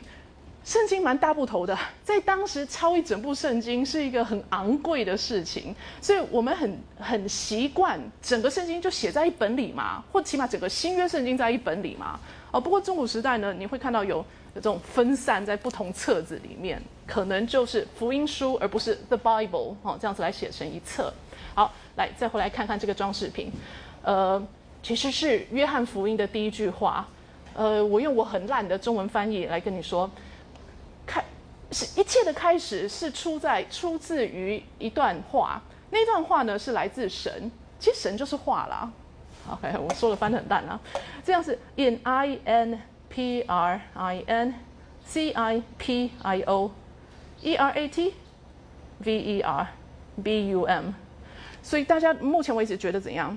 [0.69, 12.21] 圣经蛮大部头的，在当时抄一整部圣经是一个很昂贵的事情，所以我们很很习惯整个圣经就写在一本里嘛，或起码整个新约圣经在一本里嘛。
[12.51, 14.27] 哦，不过中古时代呢，你会看到有有
[14.57, 21.11] 这种分散在不同册子里面，可能就是福音书而不是 The Bible 哦，这样子来写成一册。
[21.55, 23.51] 好，来再回来看看这个装饰品，
[24.03, 24.47] 呃，
[24.83, 27.09] 其实是约翰福音的第一句话，
[27.55, 30.11] 呃，我用我很烂的中文翻译来跟你说。
[31.71, 38.91] 是一切的开始是出在出自于一段话，那段话呢是来自神，其实神就是话啦。
[39.51, 40.81] OK，我说的翻得很淡啊，
[41.23, 44.55] 这样是 In I N P R I N
[45.05, 46.71] C I P I O
[47.43, 48.15] E R A T
[49.05, 49.67] V E R
[50.23, 50.93] B U M，
[51.63, 53.37] 所以大家目前为止觉得怎样？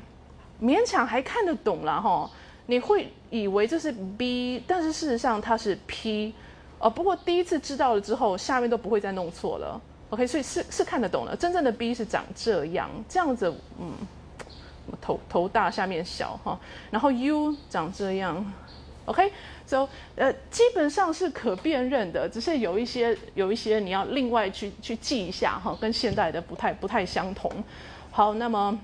[0.61, 2.29] 勉强还看得懂了哈，
[2.67, 6.33] 你会以为这是 B，但是事实上它是 P。
[6.81, 9.79] 哦，不过第一次知道了之后，下面都不会再弄错了。
[10.09, 11.35] OK，所以是是看得懂了。
[11.35, 13.93] 真正的 B 是长这样，这样子，嗯，
[14.99, 16.59] 头头大下面小哈。
[16.89, 18.43] 然后 U 长这样
[19.05, 27.49] ，OK，so 呃基本上是可辨认的，只是有一些有一些你要另外去去记一下哈，跟现代的不太不太相同。
[28.09, 28.77] 好，那么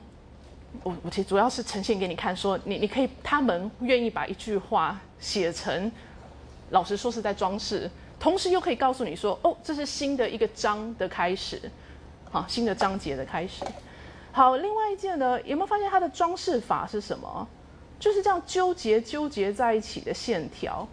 [0.83, 5.91] 我我其实主要是呈现给你看，说你你可以他们愿意把一句话写成。
[6.69, 11.61] 老实说是在装饰，同时又可以告诉你说，哦，这是新的一个章的开始，
[12.29, 13.63] 好，新的章节的开始。
[14.31, 17.47] 好，另外一件呢，有没有发现它的装饰法是什么？
[17.99, 20.87] 就是这样纠结纠结在一起的线条。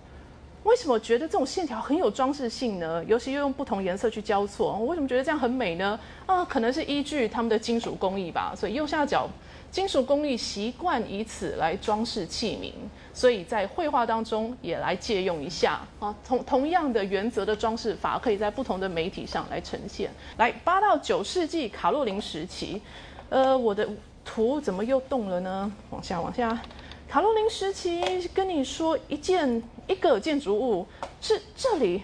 [0.63, 3.05] 为什么觉得这种线条很有装饰性呢？
[3.05, 5.99] 尤其又用不同颜色去交错，我为什么觉得这样很美呢？
[6.25, 8.55] 啊，可能是依据他们的金属工艺吧。
[8.57, 9.29] 所以右下角。
[9.71, 12.73] 金属工艺习惯以此来装饰器皿，
[13.15, 16.15] 所以在绘画当中也来借用一下啊。
[16.27, 20.11] 同同样的原则的装饰法，可以在不同的媒体上来呈现。
[20.37, 22.83] 来，八到九世纪卡洛林时期，
[23.31, 23.89] 呃，我的
[24.25, 25.73] 图怎么又动了呢？
[25.91, 26.61] 往下，往下。
[27.09, 30.85] 卡洛林时期，跟你说一件一个建筑物
[31.21, 32.03] 是这里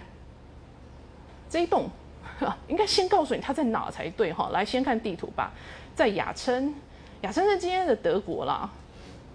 [1.48, 1.90] 这一栋，
[2.68, 4.50] 应该先告诉你它在哪才对哈。
[4.52, 5.50] 来，先看地图吧，
[5.96, 6.72] 在雅琛。
[7.22, 8.70] 雅琛是今天的德国啦，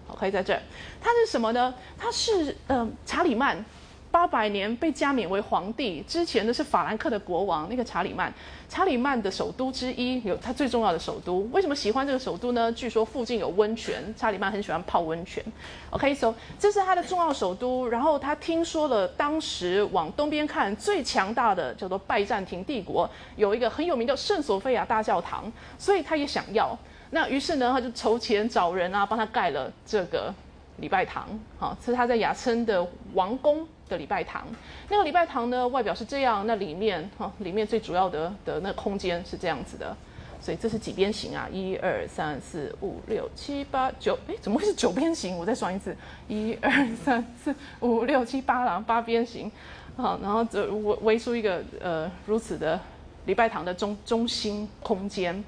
[0.08, 0.62] OK，在这儿，
[1.02, 1.74] 他是什么呢？
[1.98, 3.64] 他是呃查理曼。
[4.12, 8.34] 八百年被加冕为皇帝之前的是法兰克的国王，那个查理曼，
[8.70, 11.40] 查理曼的首都之一，有他最重要的首都。
[11.52, 12.72] 为什么喜欢这个首都呢？
[12.72, 15.44] 据说附近有温泉，查理曼很喜欢泡温泉。
[15.90, 17.86] OK，so 这是他的重要首都。
[17.90, 26.78] 然后他听说了当时往东边看最强大的叫做拜占庭帝国有一个很有名的圣索菲亚大教堂，所以他也想要。
[27.12, 30.34] 那于是呢，他就筹钱找人啊，帮他盖了这个
[30.78, 31.28] 礼拜堂。
[31.58, 33.68] 好，是他在雅琛的王宫。
[33.88, 34.48] 的礼拜堂，
[34.90, 39.96] 那个礼拜堂呢，外表是这样，那里面哈，里面最主要的的那空间是这样子的，
[40.42, 41.48] 所以这是几边形啊？
[41.52, 45.38] 一二三四五六七八九，哎，怎么会是九边形？
[45.38, 45.96] 我再算一次，
[46.28, 49.52] 一二三四五六七八啦，八边形，
[49.96, 52.80] 好，然后这围围出一个呃如此的
[53.28, 55.44] 礼拜堂的中中心空间，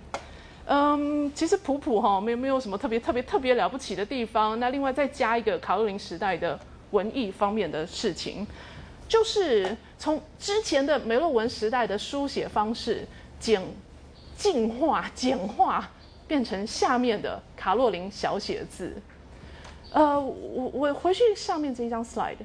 [0.67, 6.59] 嗯，其实普普哈，没有没有什么特别特别特别了不起的地方，那另外再加一个卡洛琳时代的。
[6.91, 8.47] 文艺方面的事情，
[9.09, 13.05] 就是从之前的梅洛文时代的书写方式
[13.41, 13.61] 简
[14.37, 15.91] 进化简化，
[16.29, 18.93] 变成下面的卡洛琳小写字。
[19.91, 22.37] 呃，我我回去上面这一张 slide。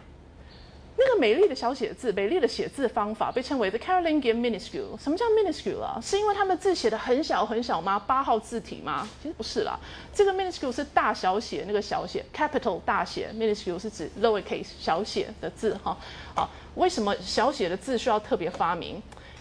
[0.96, 4.96] 那个美丽的小写字，美丽的写字方法被称为 the Carolingian minuscule。
[5.02, 5.98] 什么叫 minuscule 啊？
[6.02, 7.98] 是因为他们字写的很小很小吗？
[7.98, 9.08] 八号字体吗？
[9.22, 9.78] 其实不是啦。
[10.14, 15.96] 这个 minuscule 是大小写那个小写，capital 大写，minuscule 是指 lowercase 小写的字哈。
[16.34, 18.90] 好，为什么小写的字需要特别发明？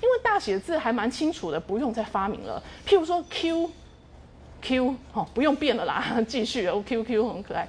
[0.01, 2.63] 因为大写字还蛮清楚的，不用再发明了。
[2.87, 7.67] 譬如说 Q，Q 哦，不用变了啦，继续哦，Q Q 很可爱。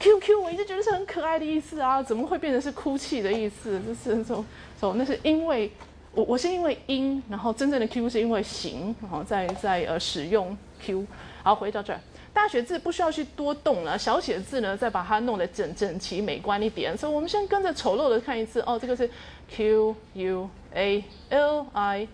[0.00, 3.78] Q Q，我一直觉得是很可爱的意思啊，怎么会变成是哭泣的意思？
[3.86, 4.42] 就是说，
[4.80, 5.70] 说那是因为
[6.14, 11.06] 我我是因为音，然后真正的 Q 是因为形，然后在在呃使用 Q。
[11.42, 12.00] 好，回到这儿，
[12.32, 16.96] 大写字不需要去多动了，小写字呢再把它弄得整整齐美观一点。
[16.96, 19.08] 所以我们先跟着丑陋的看一次哦，这个是
[19.50, 22.08] Q U A L I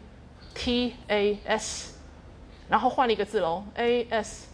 [0.54, 1.94] T A S，
[2.68, 4.48] 然后换了一个字喽，A S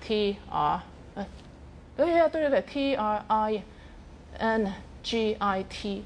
[0.00, 0.80] T R。
[1.98, 3.62] 对对对对，T R I
[4.38, 6.04] N G I T。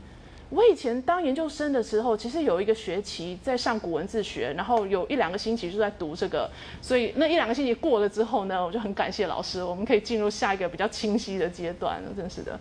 [0.49, 6.51] 我以前当研究生的时候，其实有一个学期在上古文字学，然后有一两个星期就在读这个。
[6.81, 12.11] 所以那一两个星期过了之后呢，我就很感谢老师，我们可以进入下一个比较清晰的阶段了。
[12.17, 12.59] 真是的，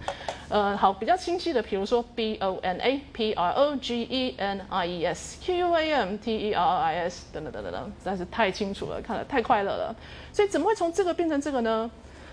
[0.49, 5.55] 呃，好，比较清晰的，比如说 B O N A P R O G E N I E S Q
[5.55, 9.95] U A M T E R I S 等等等等等，实在是太清楚了，看了太快乐了。
[10.33, 11.89] 所以怎么会从这个变成这个呢？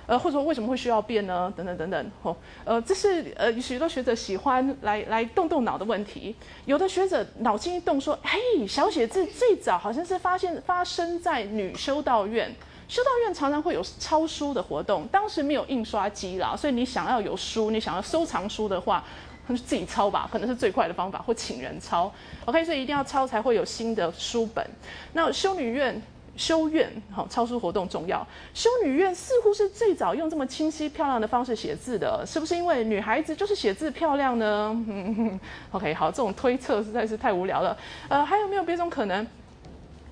[0.09, 1.53] 呃，或者说为什么会需要变呢？
[1.55, 6.35] 等等等等，哦，呃，这是呃许多学者喜欢来来动动脑的问题。
[6.65, 12.51] 有的学者脑筋一动说，嘿，小写字最早好像是发现发生在女修道院，
[12.89, 19.05] 修道院常常会有抄书的活动，当时没有印刷机啦，所以你想要有书，你想要收藏书的话，
[19.47, 22.11] 那就自己抄吧，可能是最快的方法，或请人抄。
[22.47, 24.67] OK，所以一定要抄才会有新的书本。
[25.13, 26.01] 那修女院。
[26.39, 28.27] 修院，好，抄书活动重要。
[28.55, 34.85] 修女院似乎是最早用这么清晰漂亮的方式写字的，是不是因为女孩子就是写字漂亮呢？
[35.73, 37.77] OK，好，这种推测实在是太无聊了。
[38.09, 39.27] 呃，还有没有别种可能？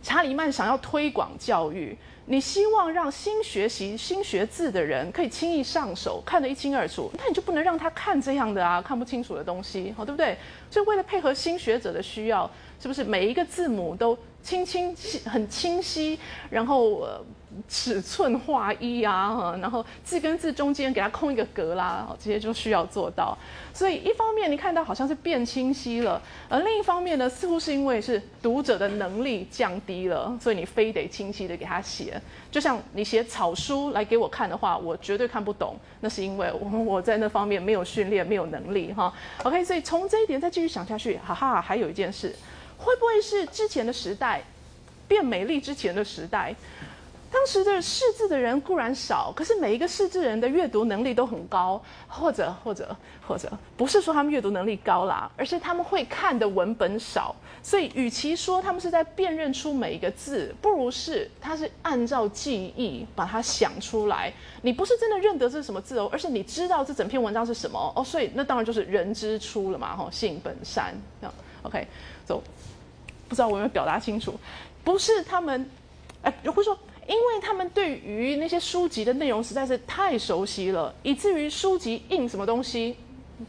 [0.03, 10.37] 查理曼想要推广教育，你希望让新学习、新学字的人可以轻易上手，看得一清二楚，那你就不能让他看这样的啊，看不清楚的东西，好，对不对？
[10.71, 14.17] 所以为了配合新学者的需要，是不是每一个字母都？
[14.43, 16.17] 清清很清晰，
[16.49, 17.21] 然后呃
[17.69, 23.37] 尺寸划一啊，然后字跟字中间给它空一个格啦，这些就需要做到。
[23.73, 32.21] 所以一方面你看到好像是变清晰了，而另一方面呢，似乎是因为是读者的能力降低了，所以你非得清晰的给他写。
[32.51, 39.12] 就像你写草书来给我看的话，我绝对看不懂，那是因为我我在那方面没有训练，没有能力哈。
[39.42, 42.35] OK，所以从这一点再继续想下去，哈哈，还有一件事。
[42.79, 44.42] 会不会是之前的时代
[45.09, 46.55] 变美丽之前的时代？
[47.37, 52.96] 当时的识字的人固然少，可是每一个识字人的阅读能力都很高，或者或者
[53.29, 57.37] 或者不是说他们阅读能力高啦，而是他们会看的文本少。
[57.62, 64.33] 所以，与其说他们是在辨认出每一个字，不如是他是按照记忆把它想出来。
[64.62, 68.03] 你不是真的认得这是什么字哦，而是你知道这整篇文章是什么哦。
[68.03, 71.35] 所以那当然就是人之初了嘛，哈，性本善这样。
[71.64, 71.87] OK，
[72.25, 72.42] 走。
[73.29, 74.33] 不知道我有没有表达清楚？
[74.83, 75.68] 不是他们，
[76.22, 82.97] 哎，会说，因为他们对于那些书籍的内容实在是太熟悉了，以至于书籍印什么东西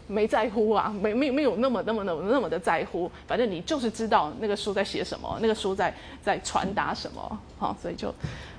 [0.06, 3.10] 没在乎啊，没没没有那么那么那么那么的在乎。
[3.26, 8.14] 反正你就是知道那个书在写什么，那个书在在传达什么，好，所以就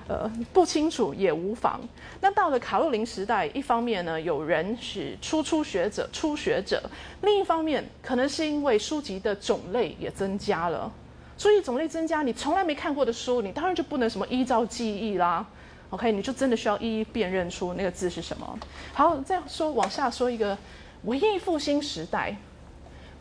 [0.07, 1.79] 呃不清楚也无妨。
[2.19, 6.77] 那到了卡洛琳时代，一方面呢，有人是初初学者、初学者；
[7.21, 10.91] 另一方面，可能是因为书籍的种类也增加了，
[11.39, 15.45] 书籍种类增加，你从来没看过的书，你当然就不能什么依照记忆啦。
[15.89, 18.59] OK，你就真的需要一一辨认出那个字是什么。
[18.91, 20.57] 好，再说往下说一个
[21.03, 22.35] 文艺复兴时代。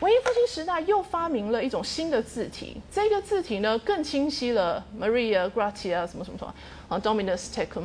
[0.01, 6.55] 文艺复兴时代又发明了一种新的字体，这个字体呢更清晰了，Maria Grazia 什么什么什么
[6.89, 7.85] 啊，Dominus Tecum，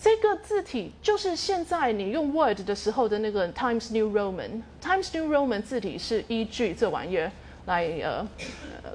[0.00, 7.30] 这个字体就是现在你用 Word 的时候的那个 Times New Roman，Times New Roman 字体是依据这玩意儿
[7.66, 8.26] 来呃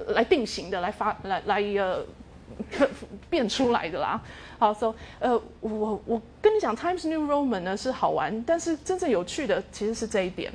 [0.08, 2.04] 来定型的，来发来来呃
[3.30, 4.20] 变出来的啦。
[4.58, 10.52] 好，so 呃我我跟你讲 Times New Roman 呢是好玩，但是真正有趣的其实是这一点。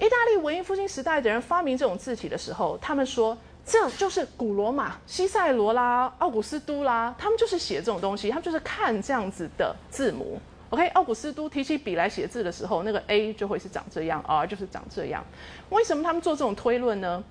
[0.00, 10.40] 意大利文艺复兴时代的人发明这种字体的时候，他们说这就是古罗马、西塞罗啦、奥古斯都啦，他们就是写这种东西，他们就是看这样子的字母。
[10.70, 15.24] OK，奥古斯都提起笔来写字的时候，那个 A 就会是长这样，R 就是长这样。
[15.70, 17.22] 为什么他们做这种推论呢？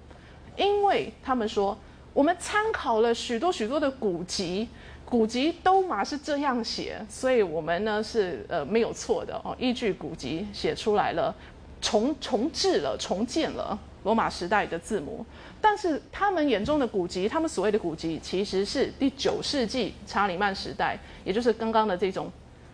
[0.57, 1.77] 因为他们说，
[2.13, 4.67] 我们参考了许多许多的古籍，
[5.05, 11.33] 古籍都嘛是这样写，所以我们呢是呃没有错的哦，依据古籍写出来了。
[11.81, 15.23] 重重置了、重建了罗马时代的字母，
[15.61, 22.31] 但是他们眼中的古籍，他们所谓的古籍，其实是第九世纪查理曼时代，也就是刚刚的这种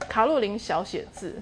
[0.08, 1.42] 卡洛琳小写字。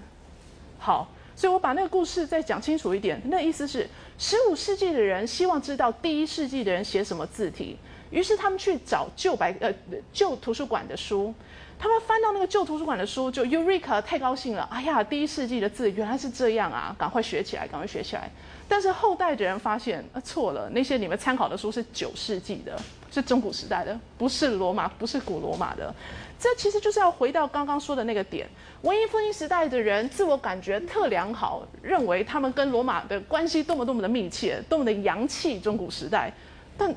[0.79, 1.07] 好，
[1.39, 3.87] 所以我把那个故事再讲清楚一点，那意思是
[4.17, 7.77] 十五世纪的人希望知道第一世纪的人写什么字体，
[8.09, 9.73] 于是他们去找旧白呃
[10.11, 11.33] 旧图书馆的书。
[11.79, 14.67] 他们翻到那个旧图书馆的书，就 Eureka 太高兴了！
[14.69, 16.93] 哎呀，第一世纪的字原来是这样啊！
[16.99, 18.29] 赶快学起来，赶快学起来。
[18.67, 22.77] 但是后代的人发现，呃，错了，那些你们参考的书是九世纪的，
[23.09, 25.95] 是中古时代的，不是罗马，不是古罗马的。
[26.39, 28.47] 这其实就是要回到刚刚说的那个点：
[28.81, 35.59] 文艺复兴时代的人自我感觉特良好，认为他们跟罗马的关系多么多么的密切，多么的洋气。
[35.59, 36.31] 中古时代，
[36.77, 36.95] 但。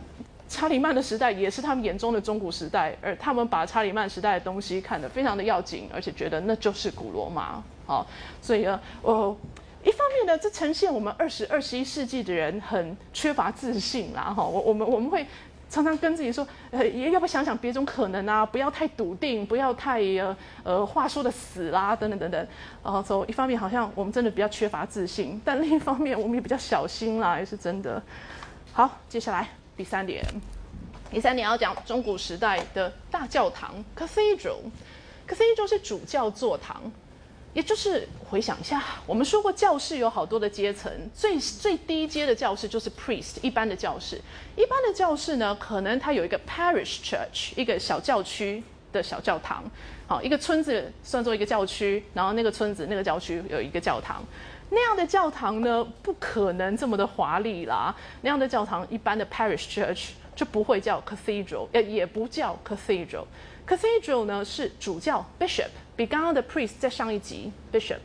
[0.49, 7.64] 查理曼的时代也是他们眼中的中古时代，而他们把查理曼时代的东西看得非常的要紧，而且觉得那就是古罗马。
[7.86, 8.07] 好，
[8.43, 9.34] 所以呢，呃，
[9.82, 14.24] 一方面呢，这呈现我们二十二十一世纪的人很缺乏自信啦。
[14.24, 15.26] 哈，我我们我们会
[15.72, 18.44] 常常跟自己说，呃，也要不想想别种可能啊？
[18.44, 22.46] 不要太笃定，不要太呃呃话说的死啦，等等等等。
[22.82, 28.02] 呃，所以一方面好像我们真的比较缺乏自信，但另一方面我们也比较小心啦，也是真的。
[28.74, 29.48] 好，接下来。
[29.74, 30.22] 第三点，
[31.10, 36.82] 第三点要讲中古时代的大教堂 （cathedral），cathedral 是主教座堂，
[37.55, 44.20] 也就是回想一下，我们说过教室有好多的阶层，最最低阶的教室就是 priest，一般的教室，
[44.57, 49.62] 一般的教室呢，可能它有一个 parish church，一个小教区的小教堂，
[50.07, 54.24] 好，一个村子算作一个教区，然后那个村子那个教区有一个教堂。
[54.70, 57.94] 那样的教堂呢，不可能这么的华丽啦。
[58.22, 63.26] 那样的教堂，一般的 parish church 就不会叫 cathedral，呃，也不叫 cathedral。
[63.66, 67.99] cathedral 呢是主教 bishop，比刚刚的 priest 再上一级 bishop，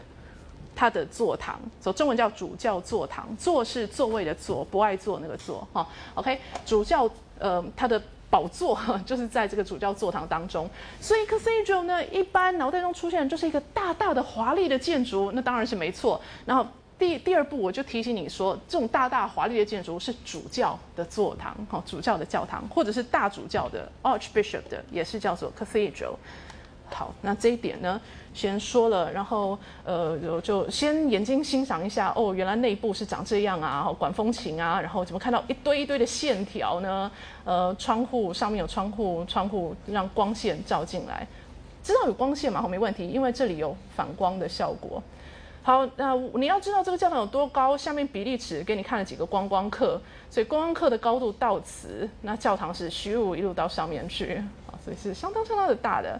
[0.75, 5.87] 他的座堂，走中文叫主教座堂，座是座位的座，不爱坐那个座哈。
[6.15, 7.09] OK，主教
[7.39, 8.01] 呃他的。
[8.29, 8.77] 宝座
[9.07, 10.69] 就是在这个主教座堂当中，
[10.99, 16.19] 所以 cathedral 呢，一般脑袋中出现的就是一个大大的华丽的建筑，那当然是没错。
[16.45, 16.67] 然后
[16.99, 26.15] 第第二步，我就提醒你说，这种大大华丽的建筑是主教的座堂，哈，主教的教堂，或者是大主教的 archbishop 的，也是叫做 cathedral。
[26.89, 27.99] 好，那这一点呢，
[28.33, 37.11] 先说了，然后呃，就先眼睛欣赏一下，哦，原来内部是长这样啊，管风琴啊，然后怎么看到一堆一堆的线条呢？
[37.43, 41.27] 呃，窗户上面有窗户，窗户让光线照进来，
[41.83, 42.61] 知道有光线嘛？
[42.61, 45.01] 好，没问题，因为这里有反光的效果。
[45.61, 56.17] 好，那你要知道这个教堂有多高，下面比例尺给你看了几个观光客，所以观光客的高度到此，那教堂是虚无一路到上面去，啊，所以是相当相当的大的。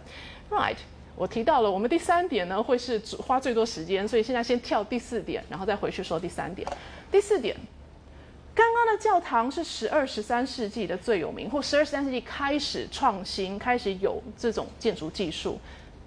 [0.50, 0.76] Right，
[1.14, 6.66] 我提到了我们第三点呢，会是花最多时间，所以现在先跳第四点，然后再回去说第三点。
[7.10, 7.54] 第四点，
[8.54, 15.58] 刚刚的教堂是十二、十三世纪的最有名，或十二、十三世纪开始创新，开始有这种建筑技术。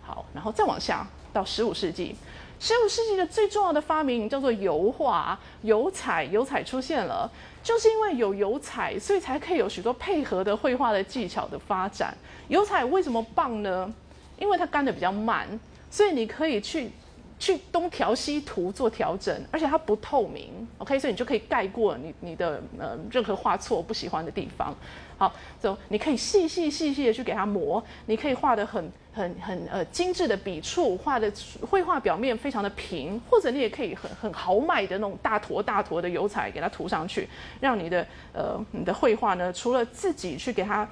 [0.01, 2.15] 好，然后再往下到十五世纪，
[2.59, 7.31] 十五世纪的最重要的发明叫做油画，油彩，油彩出现了。
[7.63, 12.17] 就是因为有油彩，所以才可以有许多配合的绘画的技巧的发展。
[12.47, 13.93] 油彩为什么棒呢？
[14.41, 15.47] 因为它干的比较慢，
[15.91, 16.89] 所以你可以去
[17.37, 24.75] 去东调西涂做调整，而且它不透明，OK，所以你就可以盖过你你的呃任何画错不喜欢的地方。
[25.17, 31.31] 好，走，你可以细细细细的去给它磨，你可以画的很很很呃精致的笔触画的
[31.69, 37.29] 绘画表面非常的平，或者你也可以很很豪迈的那种大坨大坨的油彩给它涂上去，
[37.59, 40.89] 让你的呃你的绘画呢，除了自己去给它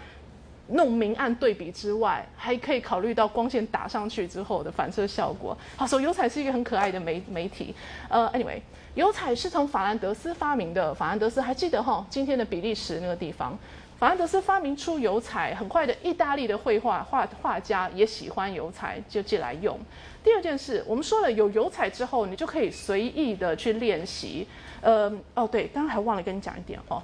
[0.70, 5.58] 弄明暗对比之外，还可以考虑到光线打上去之后的反射效果。
[5.76, 7.74] 好，所以油彩是一个很可爱的媒媒体。
[8.08, 8.60] 呃，anyway，
[8.96, 10.94] 油彩是从法兰德斯发明的。
[10.94, 13.58] 法兰德斯还记得哈，今天的比利时那个地方。
[13.98, 19.78] 法兰德斯发明出油彩，很快的，意大利的绘画画画家也喜欢油彩，就借来用。
[20.24, 24.48] 第二件事，我们说了有油彩之后，你就可以随意的去练习。
[24.80, 27.04] 呃，哦对，刚刚还忘了跟你讲一点哦，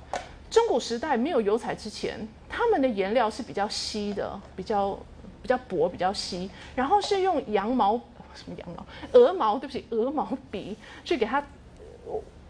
[0.56, 4.98] 中古时代没有油彩之前，他们的颜料是比较稀的，比较
[5.42, 8.00] 比较薄，比较稀，然后是用羊毛
[8.34, 11.46] 什么羊毛，鹅毛，对不起，鹅毛笔去给它。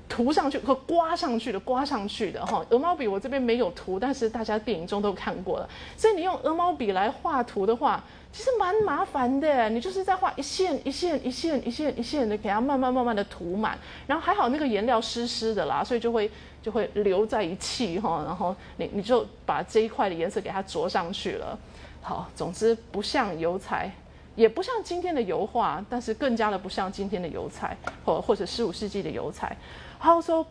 [0.08, 5.70] 涂上去和刮上去的，刮上去的哈，鹅毛笔我这边没有涂，但是大家电影中都看过了。
[5.98, 9.70] 所以你用鹅毛笔来画图的话，其实蛮麻烦的。
[9.70, 13.78] 你就是在画一线一线一线一线一线的，给它慢慢慢慢的涂满。
[14.06, 16.30] 然后还好那个颜料湿湿的啦，所以就会
[16.62, 18.24] 就会留在一起哈。
[18.26, 21.58] 然后你你就把这一块的颜色给它着上去了。
[22.02, 23.92] 好，总之不像油彩，
[24.36, 27.76] 也不像今天的油画，但是更加的不像今天的油彩，
[28.06, 29.58] 或或者十五世纪的油彩。
[30.06, 30.46] 好说，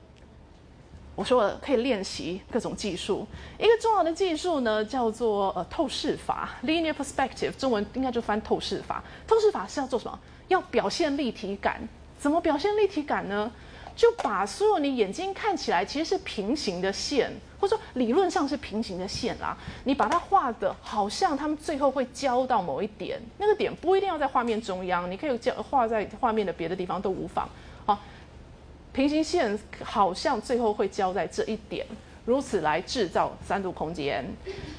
[1.14, 3.24] 我说可以练习各种技术。
[3.57, 9.05] 一个重要的技术呢，叫做呃透视法 （linear perspective），中文应该就翻透视法。
[9.28, 10.18] 透视法是要做什么？
[10.48, 11.88] 要表现立体感。
[12.18, 13.48] 怎么表现立体感呢？
[13.94, 27.48] 就把所有你眼睛看起来其实是平行的线，或者说理论上是平行的线啦，你把它画的好像他们最后会交到某一点，那个点不一定要在画面中央，你可以交画在画面的别的地方都无妨。
[27.86, 27.96] 好。
[28.95, 31.84] 平行线好像最后会交在这一点，
[32.24, 34.24] 如此来制造三度空间。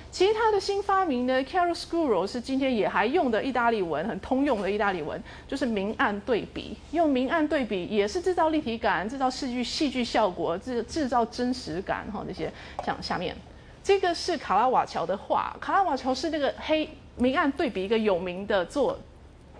[0.09, 6.77] 其他的新发明呢 c a r o s c u r o 是今天也还用的意大利文，很通用的意大利文，就是明暗对比。
[6.91, 12.23] 用明暗对比也是制造立体感、制造戏剧戏剧效果、制制造真实感哈。
[12.25, 12.49] 这些
[12.85, 13.35] 像下面
[13.83, 18.97] 这个是卡拉瓦乔的画，卡拉瓦乔是那个黑明暗对比一个有名的作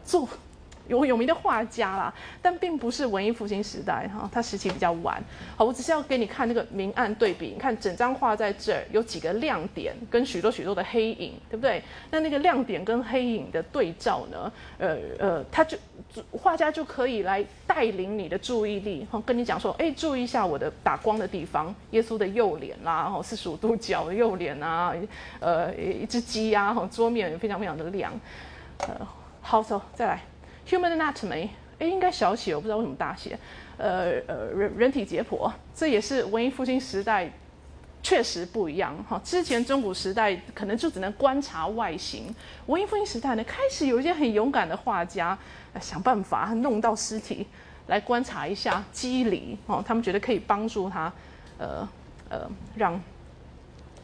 [0.06, 0.26] 作。
[0.88, 5.24] 有有名的画家啦，但并不是文艺复兴时代哈，他时期比较晚。
[5.56, 11.82] 好，我只是要给你看那个明暗对比，你看整张画在这儿有几个亮点跟许多许多的黑影，对不对？
[12.12, 14.52] 那那个亮点跟黑影的对照呢？
[14.78, 15.78] 呃呃，他就
[16.32, 24.94] 画家就可以来带领你的注意力，哈，跟你讲说，哎，注意一下我的打光的地方，耶稣的右脸啦，然后四十五度角的右脸啊，
[25.40, 28.12] 呃，一只鸡啊，哈，桌面非常非常的亮。
[28.80, 29.08] 呃，
[29.42, 30.22] 好，走，再来。
[30.68, 31.50] Human anatomy，
[31.80, 33.38] 哎，应该小写，我不知道为什么大写。
[33.78, 37.30] 呃呃，人人体解剖，这也是文艺复兴时代
[38.02, 39.20] 确实不一样哈。
[39.24, 42.34] 之前中古时代可能就只能观察外形，
[42.68, 45.38] 文艺复兴时代呢，开始有一些很勇敢的画家
[45.82, 47.46] 想办法弄到尸体
[47.88, 51.12] 来观察一下肌理哦，他们觉得可以帮助他，
[51.58, 51.88] 呃
[52.30, 53.00] 呃，让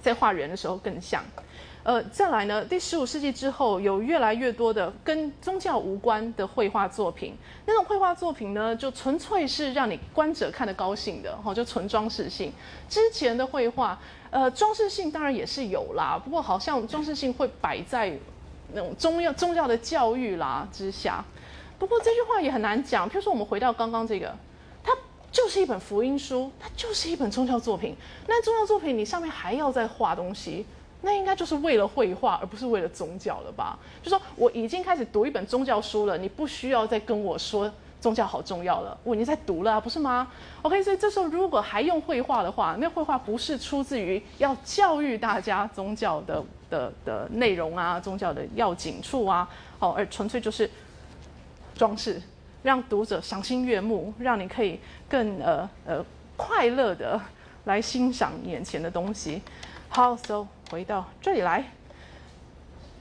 [0.01, 1.23] 在画人的时候更像。
[1.83, 2.63] 呃，再来呢？
[2.63, 7.35] 第十五世纪之后，有越来越多的跟宗教无关的绘画作品。
[7.65, 12.53] 那种绘画作品呢，就纯粹是让你观者看得高兴的，哈，就纯装饰性。
[12.87, 18.15] 之前的绘画，呃，装饰性当然也是有啦，不过好像装饰性会摆在
[18.73, 21.25] 那种宗教宗教的教育啦之下。
[21.79, 23.09] 不过这句话也很难讲。
[23.09, 24.31] 譬如说，我们回到刚刚这个，
[24.83, 24.91] 它
[25.31, 27.95] 就是一本福音书，它就是一本宗教作品。
[28.27, 30.63] 那宗教作品，你上面还要再画东西。
[31.01, 33.77] 那应该就是为了绘画，而不是为了宗教了吧？
[34.03, 40.27] 就说我已经开始读一本宗教书了，你不需要再跟我说宗教好重要了，我已经在读了，不是吗
[40.63, 49.47] ？OK，所以这时候如果还用绘画的话，那绘画不是出自于要教育大家宗教的的的内容啊，宗教的要紧处啊，
[49.79, 50.69] 哦，而纯粹就是
[51.75, 52.21] 装饰，
[52.63, 56.03] 让读者赏心悦目，让你可以更呃呃
[56.35, 57.19] 快乐的
[57.65, 59.41] 来欣赏眼前的东西。
[59.89, 61.63] 好，so 回到这里来。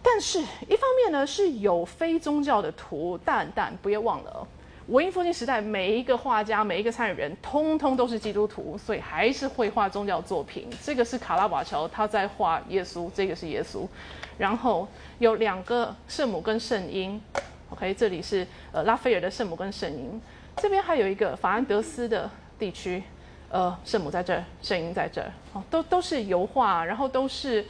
[0.02, 4.46] 但是，一方面呢是有非宗教的图，但但不要忘了，
[4.88, 10.66] 文艺复兴时代每一个画家、每一个参与人，通通都是基督徒，所以还是会画宗教作品。
[10.82, 13.86] 这个是卡拉瓦乔，他在画耶稣，这个是耶稣。
[14.38, 17.20] 然后有两个圣母跟圣婴
[17.68, 20.20] ，OK，这里是呃拉斐尔的圣母跟圣婴，
[20.56, 23.02] 这边还有一个法兰德斯的地区。
[23.50, 27.66] 呃，圣母在这儿，圣婴在这儿，哦，都都是油画，然后都是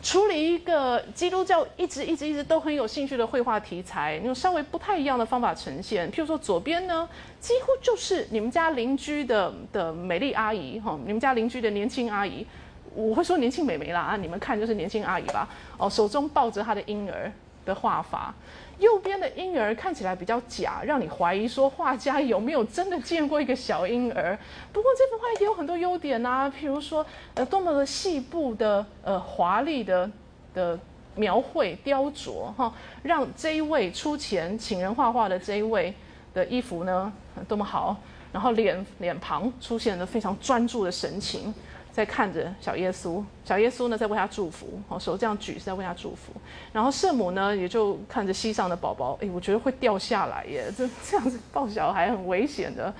[0.00, 6.10] 处理一个基督教一直一直一直都很有兴趣的绘画题材，用稍微不太一样的方法呈现。
[6.12, 7.08] 譬如说左边呢，
[7.40, 12.46] 几乎就是你们家邻居的的美丽阿姨，哈，你们家邻居的年轻阿姨，
[12.94, 17.30] 我会说年轻美眉啦啊，你们看就是年轻阿姨吧，哦，手中抱着她的婴儿，
[17.64, 18.32] 的画法。
[18.80, 24.36] 右边的婴儿看起来比较假，让你怀疑说画家有没有真的见过一个小婴儿。
[24.72, 27.04] 不过这幅画也有很多优点啊，譬如说，
[27.34, 30.10] 呃，多么的细部的，呃，华丽的
[30.54, 30.78] 的
[31.14, 32.72] 描绘雕琢哈，
[33.02, 35.94] 让这一位出钱请人画画的这一位
[36.32, 37.12] 的衣服呢，
[37.46, 37.96] 多么好，
[38.32, 41.52] 然后脸脸庞出现了非常专注的神情。
[42.00, 46.32] 在看着小耶稣，小耶稣呢在为他祝福，哦手这样举是在为他祝福，
[46.72, 52.90] 然后圣母呢也就看着膝上的宝宝，哎，我觉得会掉下来耶，这 这样子抱小孩很危险的，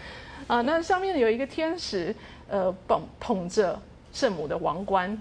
[0.47, 2.15] 啊，那上面有一个天使，
[2.47, 3.81] 呃，捧捧着
[4.13, 5.19] 圣母的王冠，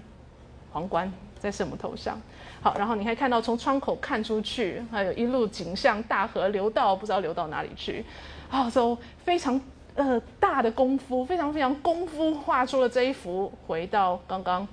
[0.70, 2.20] 皇冠在圣母头上，
[2.60, 8.04] 好，然后你可以看到从窗口看出去，还有一路景象，大河流到不知道流到哪里去，
[8.50, 9.58] 啊，都非常。
[10.00, 13.52] 呃，大的功夫，非常非常功夫画出了这一幅。
[13.66, 14.66] 回到刚刚，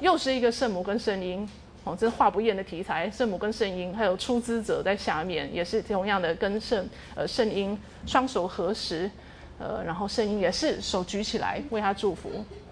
[0.00, 1.46] 又是一个圣母跟圣婴，
[1.84, 3.10] 哦，这是画不厌的题材。
[3.10, 9.10] 圣母跟圣婴，还有出资者在下面，也是同样的跟圣呃圣婴双手合十，
[9.58, 12.30] 呃，然后圣婴也是手举起来为他祝福。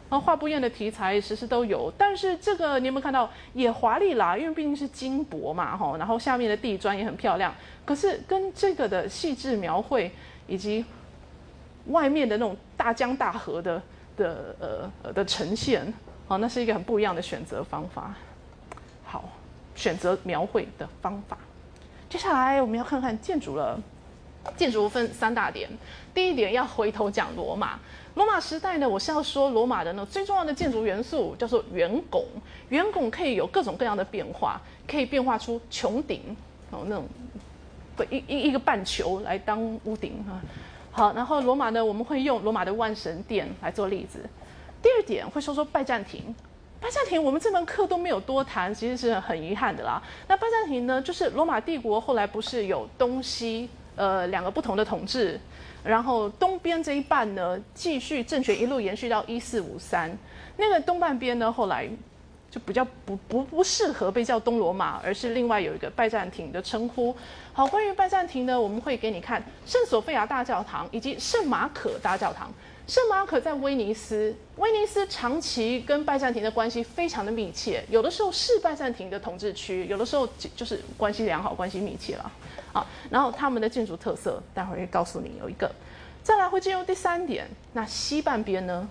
[0.09, 4.39] 然后画不厌的题材时时都有，但是这个你有没有看到也华丽啦？
[4.39, 7.55] 因为毕竟是金箔嘛，吼，然后下面的地砖也很漂亮。
[7.85, 10.11] 可是跟这个的细致描绘。
[10.53, 10.85] 以及
[11.87, 13.83] 外面的那种大江大河的
[14.19, 14.55] 的
[15.03, 15.91] 呃的呈现，
[16.29, 18.15] 好，那是一个很不一样的选择方法。
[19.03, 19.31] 好，
[19.75, 21.39] 选择描绘的方法。
[22.11, 23.81] 接下来我们要看看建筑了。
[24.57, 25.71] 建筑分三大点，
[26.13, 27.79] 第一点要回头讲罗马。
[28.17, 32.27] 罗马时代呢，我是要说罗马的呢最重要的建筑元素叫做圆拱。
[32.69, 36.37] 圆拱可以有各种各样的变化，可以变化出穹顶
[36.71, 37.09] 哦那种。
[38.11, 40.41] 一一一个半球来当屋顶哈，
[40.91, 44.19] 好，然后罗马呢，我们会用罗马的万神殿来做例子。
[44.83, 46.35] 第二点会说说拜占庭，
[46.81, 50.03] 拜占庭我们这门课都没有多谈，其实是很遗憾的啦。
[50.27, 55.39] 那拜占庭呢，就是罗马帝国后来不是有东西呃两个不同的统治，
[55.85, 60.11] 然后东边这一半呢继续政权一路延续到一四五三，
[60.57, 61.89] 那个东半边呢后来。
[62.53, 67.17] 就比较不不不适合被叫东罗马，而是另外有一个拜占庭的称呼。
[67.55, 72.53] 好，关于拜占庭呢，我们会给你看圣索菲亚大教堂以及圣马可大教堂。
[72.87, 82.31] 圣马可在威尼斯，威尼斯长期跟拜占庭的关系非常的密切，有的时候是拜占庭的统治区，有的时候就是关系良好、关系密切了。
[82.73, 85.71] 啊，然后他们的建筑特色，待会儿会告诉你有一个。
[86.23, 88.87] 再来会进入第三点，那西半边呢？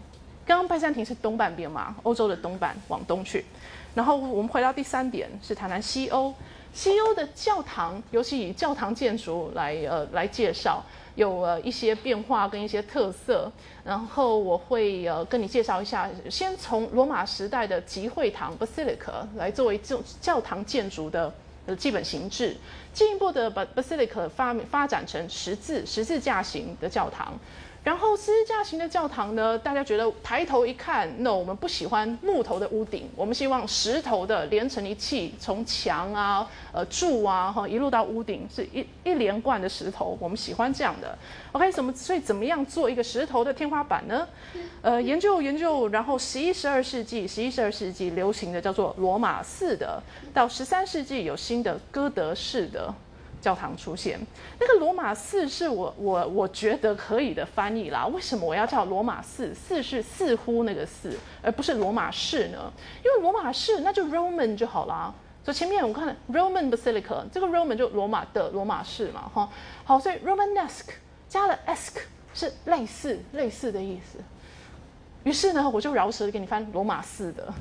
[0.46, 3.46] 刚刚拜占庭是东半边嘛，欧洲的东半往东去，
[3.94, 6.34] 然后我们回到第三点是谈谈西欧，
[6.74, 10.84] 西欧的教堂，尤其以教堂建筑来呃来介绍，
[11.16, 13.50] 有呃一些变化跟一些特色，
[13.84, 21.34] 然后我会呃跟你介绍一下，先从罗马时代的集会堂 （basilica） 来作为这种教堂建筑的
[21.68, 22.58] 呃基本形制，
[22.92, 27.38] 进一步的把 basilica 发发展成十字十字架形的教堂。
[27.84, 41.17] 然后十字架型的教堂呢，大家觉得抬头一看，no，我们不喜欢木头的屋顶，我们希望石头的连成一气，从墙啊、呃柱啊，哈一路到屋顶是一一连贯的石头，我们喜欢这样的。
[41.53, 44.27] OK，怎么所以怎么样做一个石头的天花板呢？
[44.84, 49.99] 呃，研究研究，然后十一、十二世纪，十一、十二世纪流行的叫做罗马式的，
[50.32, 52.93] 到十三世纪有新的哥德式的。
[53.42, 54.20] 教堂出现，
[54.60, 58.06] 那个罗马寺是我我我觉得可以的翻译啦。
[58.06, 59.52] 为什么我要叫罗马寺？
[59.56, 62.72] 寺是似乎那个寺，而不是罗马市呢？
[63.04, 65.12] 因为罗马市那就 Roman 就好啦。
[65.44, 69.50] 所以前面我看 Roman Basilica，这个 Roman 就罗马的罗马市嘛，哈。
[69.84, 70.92] 好，所以 Romanesque
[71.28, 72.02] 加了 esque
[72.36, 74.20] 是类似类似的意思。
[75.24, 77.52] 于是呢，我就饶舌给你翻罗马寺的，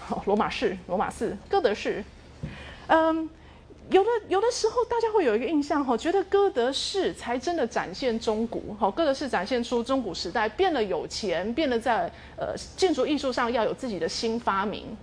[0.00, 2.02] 好，罗马市、罗马寺、哥德式，
[2.86, 3.28] 嗯。
[3.90, 14.94] 有的有的时候，大家会有一个印象哈，觉得哥德式才真的展现中古，哈，哥德式展现出中古时代变得有钱，变得在呃建筑艺术上要有自己的新发明。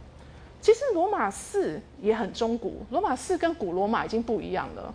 [0.61, 4.93] 其实罗马四也很中古，罗马四跟古罗马已经不一样了。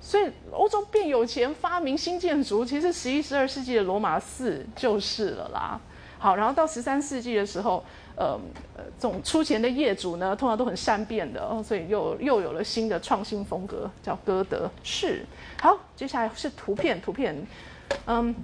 [0.00, 5.80] 所以欧洲变有钱，发明新建筑，其实十一、十二世纪的罗马四就是了啦。
[6.18, 7.84] 好，然后到十三世纪的时候。
[8.14, 8.38] 呃
[8.76, 15.24] 呃，这种出钱的业主呢，通常都很善变的哦，所以又又有了新的创新风格，叫歌德式。
[15.60, 17.34] 好，接下来是图片，图片，
[18.06, 18.34] 嗯，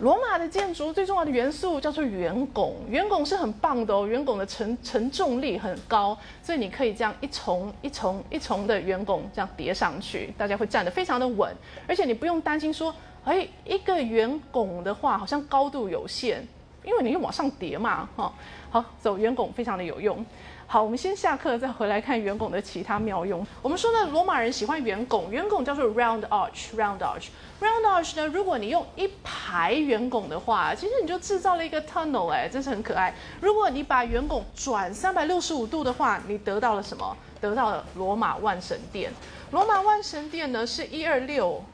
[0.00, 11.52] 罗马的建筑最重要的元素叫做圆拱，圆拱是很棒的哦，圆拱的承承重力很高，所以你可以这样一重一重一重的圆拱这样叠上去，大家会站得非常的稳，
[11.86, 16.46] 而且你不用担心说，哎，一个圆拱的话好像高度有限。
[16.84, 18.32] 因为你又往上叠嘛，哈。
[18.70, 20.24] 好，走圆拱非常的有用。
[20.66, 23.46] 好，我们先下课再回来看圆拱的其他妙用。
[23.62, 33.14] 我们说呢，罗马人喜欢圆拱，圆拱叫做 round arch，round arch，round arch 呢，如果你用一排圆拱的话，其实你就制造了一个 tunnel，哎，真是很可爱。
[33.40, 37.16] 如果你把圆拱转三百六十五度的话，你得到了什么？
[37.40, 39.10] 得到了罗马万神殿。
[39.52, 41.64] 罗马万神殿呢，是一二六。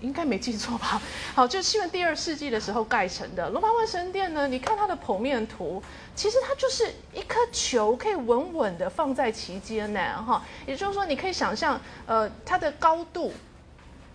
[0.00, 1.00] 应该没记错吧？
[1.34, 4.48] 好，就是西元第二世纪的时候盖成的罗马万神殿呢。
[4.48, 5.82] 你看它的剖面图，
[6.14, 10.00] 其实它就是一颗球，可以稳稳的放在其间呢。
[10.22, 13.32] 哈，也就是说，你可以想象，呃，它的高度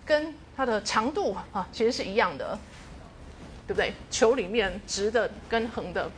[0.05, 2.57] 跟它的长度啊，其实是一样的，
[3.67, 3.93] 对不对？
[4.09, 6.09] 球里面直的跟横的，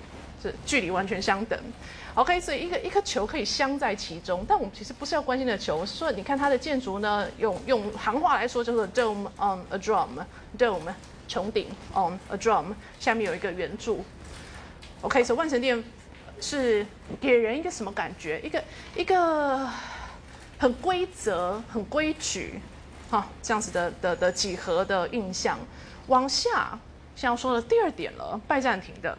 [0.42, 1.60] 是距离完全相等。
[2.20, 10.94] OK，所以一个一颗球可以镶在其中，但我们其实不是要关心的球，是说你看它的建筑呢，用用行话来说就是 dome on a drum，dome
[11.30, 14.04] 穹顶 on a drum，下面有一个圆柱。
[15.00, 15.82] OK，所以万神殿
[16.42, 16.86] 是
[17.22, 18.42] 给人一个什么感觉？
[18.42, 18.64] 一个
[18.98, 19.70] 一个
[20.58, 22.60] 很规则、很规矩，
[23.10, 25.58] 哈，这样子的的的几何的印象。
[26.08, 26.78] 往下，
[27.16, 29.18] 现在说的第二点了，拜占庭的。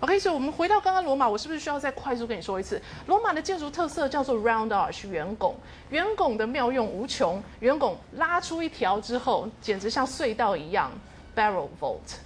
[0.00, 2.80] OK，所以我们回到刚刚罗马，我是不是需要再快速跟你说一次？
[3.06, 5.54] 罗马的建筑特色叫做 round arch 圆拱，
[5.90, 7.42] 圆拱的妙用无穷。
[7.60, 10.90] 圆拱拉出一条之后，简直像隧道一样。
[11.36, 12.16] Barrel vault，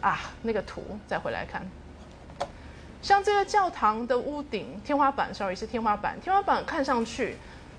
[0.00, 1.64] 啊，那个图再回来看，
[3.00, 7.36] 像这个教堂的屋顶、天花板，sorry 是天花板，天花板看上去，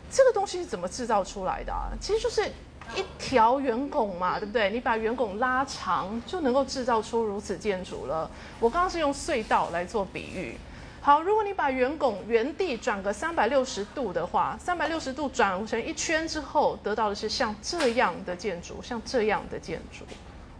[0.10, 1.74] 这个东西是怎么制造出来的？
[1.74, 1.92] 啊？
[2.00, 2.50] 其实就是。
[2.94, 4.70] 一条圆拱嘛，对不对？
[4.70, 8.30] 你把圆拱拉长，就能够制造出如此建筑了。
[8.60, 10.56] 我刚刚是用隧道来做比喻。
[11.02, 20.04] 好，如果你把圆拱原地转个三百六十度的话，三百六十度转成一圈之后，得到的是像这样的建筑，像这样的建筑，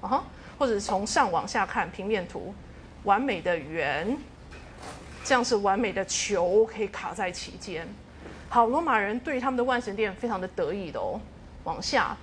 [0.02, 0.24] 啊哈，
[0.60, 2.54] 或者从上往下看平面图，
[3.06, 4.16] 完美的圆，
[5.24, 7.88] 这样是完美的球，可以卡在其间。
[8.48, 11.20] 好，罗马人对他们的万神殿非常的得意的哦。
[11.66, 12.16] 往下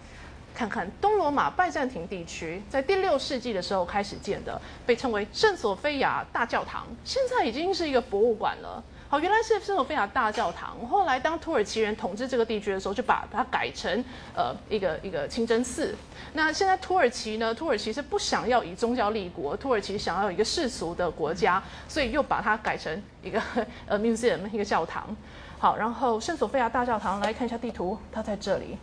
[0.55, 8.83] 看看东罗马拜占庭地区，在第六世纪的时候开始建的，被称为圣索菲亚大教堂，现在已经是一个博物馆了。
[9.09, 14.03] 好，原来是圣索菲亚大教堂，后来当土耳其人统治这个地区的时候，就把它改成
[14.35, 15.95] 呃一个一个清真寺。
[16.33, 17.55] 那现在土耳其呢？
[17.55, 23.39] 土耳其是不想要以宗教立国，土耳其想要一个世俗的国家，所以又把它改成一个
[23.87, 25.15] 呃 museum 一个教堂。
[25.59, 28.79] 好，然后圣索菲亚大教堂来看一下地图，它在这里。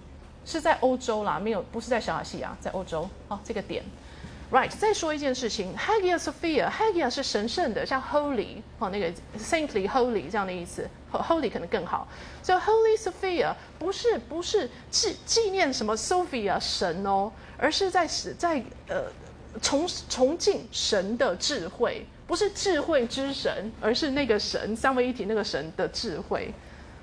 [0.45, 3.07] 是在欧洲啦，没有，不是在小亚细亚，在欧洲。
[3.27, 3.83] 好，这个点
[4.51, 4.69] ，right。
[4.69, 12.07] 再说一件事情，Hagia Sophia，Hagia 是神圣的，像 Holy，哦，那个 Saintly Holy 这样的意思，Holy 可能更好。
[12.41, 19.03] 所以 Holy Sophia 不是不是纪纪念什么 Sophia 神哦，而是在是在呃
[19.61, 26.53] 崇崇敬神的智慧，不是智慧之神，而是那个神三位一体那个神的智慧。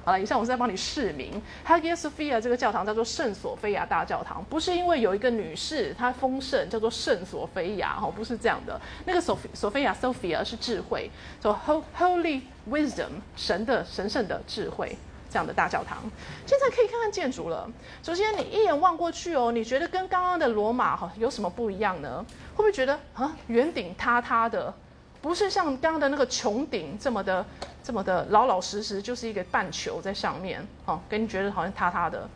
[0.06, 8.80] 好了，以上我是在帮你示明，Hagia Sophia 这个教堂叫做圣索菲亚大教堂，不是因为有一个女士她丰盛叫做圣索菲亚，哈，不是这样的。
[9.04, 11.10] 那个索索菲亚 Sophia 是智慧，
[11.42, 11.58] 说
[11.98, 14.96] Holy Wisdom 神的神圣的智慧
[15.28, 15.98] 这样的大教堂。
[16.46, 17.68] 现在可以看看建筑了。
[18.00, 22.24] 首先你一眼望过去哦，你觉得跟刚刚的罗马哈有什么不一样呢？
[22.54, 24.72] 会不会觉得啊圆顶塌塌的？
[25.22, 27.44] 不是像刚刚的那个穹顶这么的、
[27.82, 32.28] 这么的老老实实，就是一个半球在上面，哦，给你觉得好像塌塌的。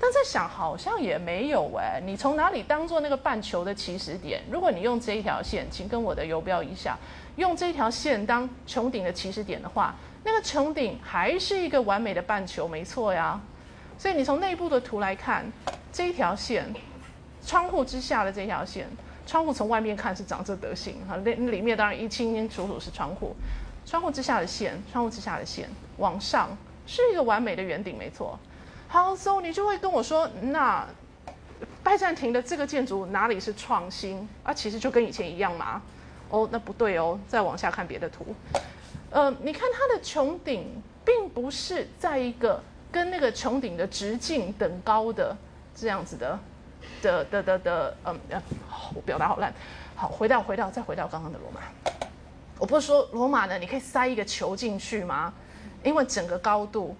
[0.00, 2.00] 但在想，好像也没有哎。
[2.06, 4.40] 你从哪里当做那个半球的起始点？
[4.50, 6.96] 如果你用这一条线，请跟我的游标一下，
[7.34, 13.40] 用这条线当穹顶的起始点的话，那个穹顶还是一个完美的半球，没错呀。
[13.98, 15.44] 所以你从内部的图来看，
[15.92, 16.72] 这一条线，
[17.44, 18.88] 窗户之下的这条线。
[19.28, 23.36] 窗户从外面看是长这德行哈，那里面当然一清清楚楚是窗户，
[23.84, 25.68] 窗户之下的线，窗户之下的线
[25.98, 26.48] 往上
[26.86, 28.38] 是一个完美的圆顶，没错。
[28.88, 30.88] 好，所以你就会跟我说，那
[31.82, 34.54] 拜占庭的这个建筑哪里是创新啊？
[34.54, 35.82] 其实就跟以前一样嘛。
[36.30, 38.34] 哦，那不对哦，再往下看别的图，
[39.10, 45.36] 呃，你看它的穹顶并不是在一个跟那个穹顶的直径等高的
[45.74, 46.38] 这样子的。
[47.02, 48.18] 的的的的，嗯，
[48.94, 49.52] 我表达好烂。
[49.96, 51.60] 好，回到回到再回到刚刚的罗马。
[52.58, 55.32] 我不是说罗马呢，你可以塞一个球进去吗？
[55.84, 56.96] 因为整个高度，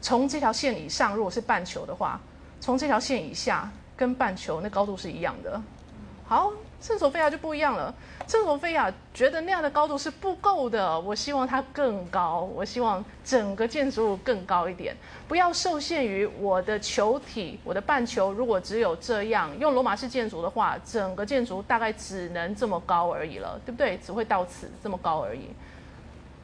[0.00, 2.20] 从这条线以上，如果是半球的话，
[2.60, 5.60] 从这条线以下跟半球那高度是一样的。
[6.26, 7.94] 好，圣索菲亚就不一样了。
[8.30, 23.98] 圣罗菲亚觉得那样的高度是不够的，我希望它更高，我希望整个建筑物更高一点，不要受限于我的球体，我的半球如果只有这样，用罗马式建筑的话，整个建筑大概只能这么高而已了，对不对？
[23.98, 25.48] 只会到此这么高而已。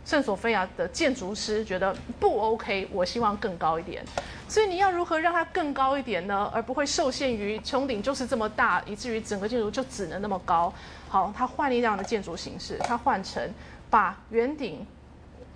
[0.06, 4.04] 圣索菲亚的建筑师觉得不 OK，我希望更高一点。
[4.48, 6.48] 所以你要如何让它更高一点呢？
[6.54, 10.72] 而不会受限于穹顶就是这么大，以至于整个建筑就只能那么高。
[11.08, 13.52] 好，他换了一样的建筑形式，他换成
[13.90, 14.86] 把圆顶、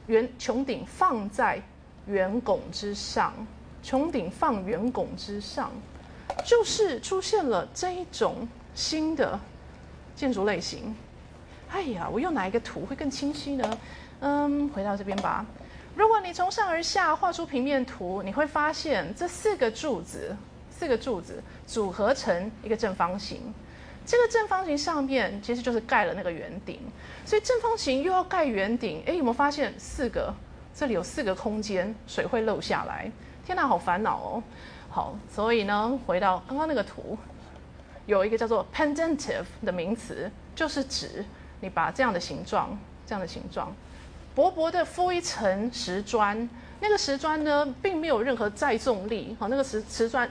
[0.08, 1.62] 圆穹顶放在
[2.06, 3.32] 圆拱之上，
[3.84, 5.70] 穹顶放圆拱之上，
[6.44, 9.38] 就是出现了这一种新的
[10.16, 10.92] 建筑类型。
[11.70, 13.78] 哎呀，我用哪一个图会更清晰呢？
[14.20, 15.44] 嗯，回到这边吧。
[15.94, 20.36] 如果你从上而下画出平面图，你会发现这四个柱子，
[20.70, 23.52] 四个柱子组合成一个正方形。
[24.06, 26.80] 这个正方形上面其实就是盖了那个圆顶，
[27.24, 29.02] 所以正方形又要盖圆顶。
[29.06, 30.32] 哎，有没有发现四个？
[30.74, 33.10] 这里有四个空间，水会漏下来。
[33.44, 34.42] 天哪，好烦恼哦。
[34.88, 37.16] 好，所以呢，回到刚刚那个图，
[38.06, 41.24] 有一个叫做 pendentive 的名词，就是指
[41.60, 43.74] 你把这样的形状，这样的形状。
[44.40, 46.48] 薄薄的敷一层石砖，
[46.80, 49.36] 那个石砖呢，并没有任何载重力。
[49.38, 50.26] 好，那个石瓷砖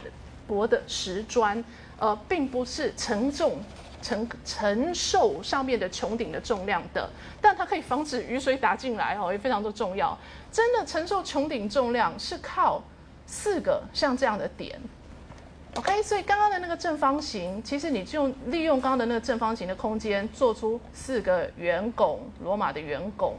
[0.47, 1.63] 薄的石砖，
[1.99, 3.59] 呃，并不是承重
[4.01, 7.07] 承承受上面的穹顶的重量的，
[7.39, 10.17] 但它可以防止雨水打进来哦，也非常的重要。
[10.51, 12.81] 真的承受穹顶重量是靠
[13.27, 14.81] 四个像这样的点。
[15.75, 23.35] OK，所以刚刚的那个正方形，其实你就利用刚刚的那个正方形的空间，做出四个圆拱，罗马的圆拱。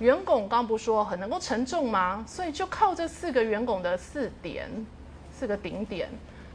[0.00, 2.24] 圆拱刚不说很能够承重吗？
[2.26, 4.68] 所以就靠这四个圆拱的四点、
[5.30, 6.08] 四个顶点，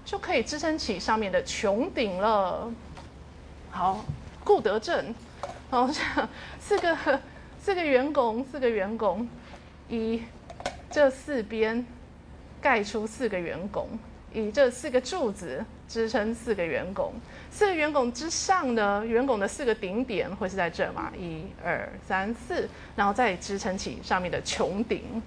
[0.04, 2.72] 就可以支撑起上面的穹顶了。
[3.70, 4.04] 好，
[4.43, 5.14] 顾德正，
[5.70, 5.88] 好，
[6.60, 7.20] 四个
[7.60, 9.28] 四个圆拱，四个圆拱，
[9.89, 10.24] 以
[10.89, 11.86] 这四边
[12.60, 13.88] 盖出四个圆拱，
[14.34, 17.14] 以这四个柱子支撑四个圆拱。
[17.52, 21.12] 四个圆拱之上呢，圆拱的四个顶点会是在这嘛？
[21.18, 25.22] 一二三四，然后再支撑起上面的穹顶。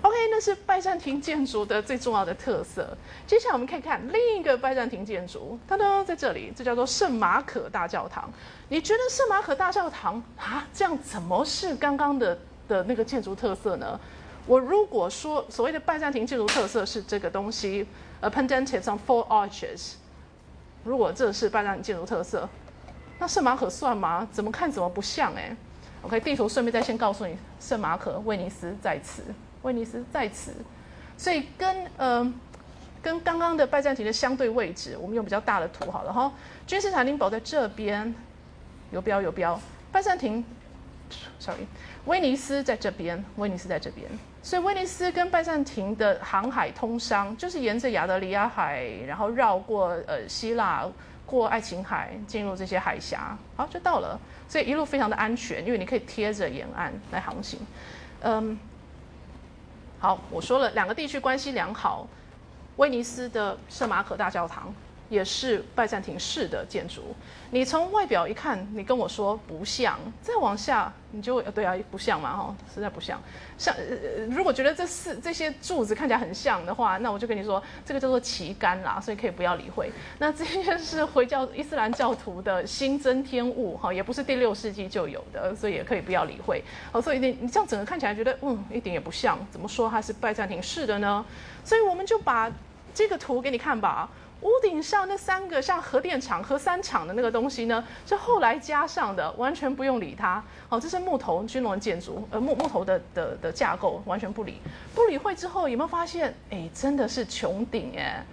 [0.00, 2.96] OK，那是拜占庭建筑的最重要的特色。
[3.26, 8.30] 接下来我们可以看另一个拜占庭建筑，它呢在这里，这叫做圣马可大教堂。
[8.68, 12.38] 你觉得圣马可大教堂啊，这样怎么是刚刚的
[12.68, 13.98] 的那个建筑特色呢？
[14.46, 17.84] 我如果说所谓的拜占庭建筑特色是这个东西
[18.20, 19.94] ，a pendentive on four arches。
[20.84, 22.48] 如果这是拜占庭建筑特色，
[23.18, 24.26] 那圣马可算吗？
[24.30, 25.56] 怎么看怎么不像哎。
[26.02, 29.22] OK，地图顺便再先告诉你，圣马可威尼斯在此，
[29.62, 30.54] 威尼斯在此，
[31.16, 32.32] 所以跟呃
[33.02, 36.32] 跟刚刚的拜占庭的相对位置，我们用比较大的图好了哈。
[36.66, 38.14] 君士坦丁堡在这边，
[38.92, 39.60] 有标有标，
[39.90, 40.44] 拜占庭
[41.38, 41.66] ，sorry，
[42.06, 44.08] 威尼斯在这边，威尼斯在这边。
[44.42, 50.86] 所以威尼斯跟拜占庭的航海通商，就是沿着亚得里亚海，然后绕过呃希腊，
[51.26, 54.18] 过爱琴海，进入这些海峡，好就到了。
[54.48, 57.60] 所以一路非常的安全，因为你可以贴着沿岸来航行。
[58.20, 58.58] 嗯，
[59.98, 62.08] 好，我说了两个地区关系良好，
[62.76, 64.72] 威尼斯的圣马可大教堂。
[65.08, 67.14] 也是拜占庭式的建筑，
[67.50, 73.18] 你从外表一看，你跟我说不像，再往下你就对啊，不像嘛哈，实在不像。
[73.56, 73.74] 像
[74.30, 79.90] 如果觉得这四这些柱子看起来很像的话，那我就跟你说，这个叫做旗杆啦，所以可以不要理会。
[80.18, 86.62] 那这些是回教伊斯兰教徒的新增添物哈，也不是第六世纪就有的，所以也可以不要理会。
[86.92, 91.24] 哦，所以你你这样整个看起来觉得嗯，一点也不像，怎么说它是拜占庭式的呢？
[91.64, 92.52] 所以我们就把
[92.92, 94.10] 这个图给你看吧。
[94.40, 100.42] 屋顶上那三个像核电厂、核三厂的那个东西呢，是后来加上的，完全不用理它。
[100.68, 104.60] 好，这是木头军龙建筑，呃，木木头的的的架构，完全不理。
[104.94, 106.32] 不理会之后，有没有发现？
[106.50, 108.24] 哎，真的是穹顶哎，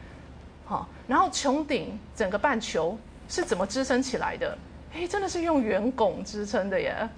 [0.66, 2.96] 好，然后穹顶整个半球
[3.28, 4.56] 是怎么支撑起来的？
[4.94, 7.10] 哎，真的是用圆拱支撑的耶。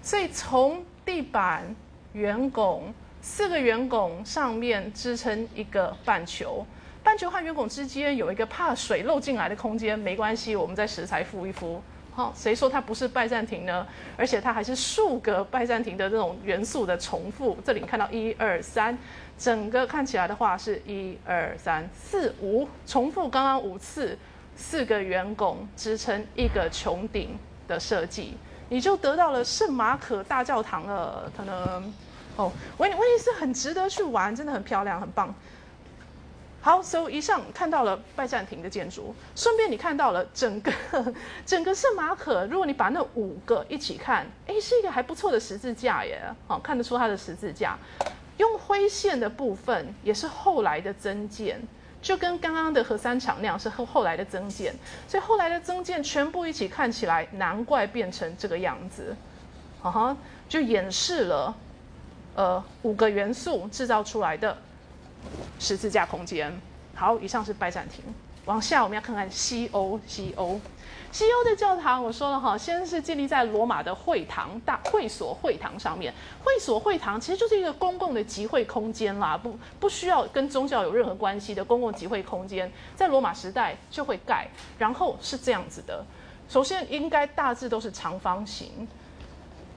[0.00, 1.74] 所以从地板、
[2.12, 6.64] 圆拱四个圆拱上面支撑一个半球。
[7.08, 11.80] 半球和圆拱之间有一个怕水漏进来的空间，没关系，我们在石材敷一敷。
[12.14, 13.86] 好，谁说它不是拜占庭呢？
[14.14, 17.56] 而且它还是数个拜占庭的这种元素的重复。
[17.64, 18.98] 这里看到一二三，
[19.38, 24.18] 整个看起来的话是一二三四五，重复刚刚五次，
[24.54, 28.36] 四个圆拱支撑一个穹顶的设计，
[28.68, 31.32] 你就得到了圣马可大教堂了。
[31.34, 31.90] 可能
[32.36, 35.34] 哦，威威尼斯很值得去玩，真的很漂亮，很棒。
[36.68, 40.70] 好，所以以上看到了拜占庭的建筑，顺便你看到了整个
[41.46, 42.44] 整个圣马可。
[42.44, 46.20] 如果你把那五个一起看，哎，是一个还不错的十字架耶。
[46.46, 47.78] 好，看得出它的十字架。
[48.36, 51.58] 用灰线的部分也是后来的增建，
[52.02, 54.74] 就跟刚刚的核三厂那样是后后来的增建。
[55.08, 59.16] 所以后来的增建全部一起看起来，难怪变成这个样子。
[59.80, 60.14] 哈哈，
[60.50, 61.56] 就演示了
[62.34, 64.54] 呃五个元素制造出来的。
[65.58, 66.52] 十字架空间，
[66.94, 68.04] 好，以上是拜占庭。
[68.44, 70.58] 往下我们要看看西欧，西欧，
[71.12, 76.14] 西欧的教堂，我说了哈，先是建立在罗马的会堂大会所会堂上面。
[76.42, 84.48] 会所会堂其实就是一个公共的集会空间啦，不不需要跟宗教有任何关系的公共集会空间，在罗马时代就会盖。
[84.78, 86.02] 然后是这样子的，
[86.48, 88.88] 首先应该大致都是长方形。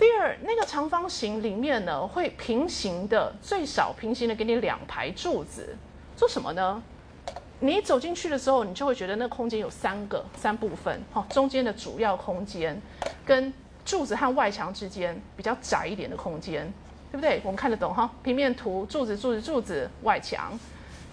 [0.02, 5.78] 第二，那个长方形里面呢，会平行的，最少平行的给你两排柱子，
[6.18, 6.82] 做什么呢？
[7.60, 12.82] 你走进去的时候，你就会觉得那空间有三个三部分，哈，中间的主要空间，
[13.24, 13.54] 跟
[13.86, 16.66] 柱子和外墙之间比较窄一点的空间，
[17.12, 17.40] 对不对？
[17.44, 18.10] 我们看得懂哈？
[18.24, 20.60] 平面图，柱子柱子柱子，外墙，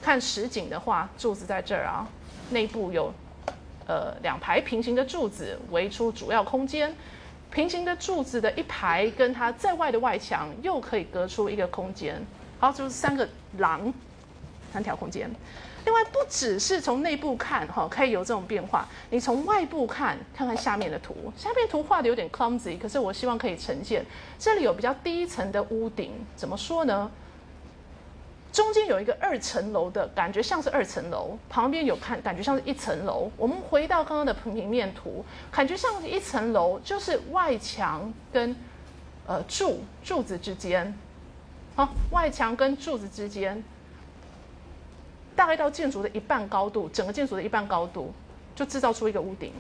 [0.01, 2.09] 看实景的话，柱子在这儿啊，
[2.49, 3.13] 内部有
[3.87, 6.97] 呃两排平行的柱子围出主要空间。
[7.51, 12.25] 平行的柱子的一排，跟它在外的外墙又可以隔出一个空间。
[12.59, 13.29] 好，就是三个
[13.59, 13.93] 廊，
[14.73, 15.31] 三条空间。
[15.85, 18.87] 另外，不只是从内部看，哈，可以有这种变化。
[19.11, 24.05] 你从外部看，看看下面的图，下面图画的有点 clumsy，可是我希望可以呈现。
[24.39, 27.11] 这里有比较低层的屋顶，怎么说呢？
[28.51, 33.31] 中间有一个二层楼的感觉，像是二层楼，旁边有看感觉像是一层楼。
[33.37, 38.57] 我们回到刚刚的平面图，感觉像是一层楼，就是外墙跟
[39.27, 40.93] 呃柱柱子之间，
[41.77, 43.63] 好，外墙跟柱子之间，
[45.37, 48.13] 大概到建筑的一半高度，整个建筑的一半高度
[48.57, 49.53] 就制造出一个屋顶。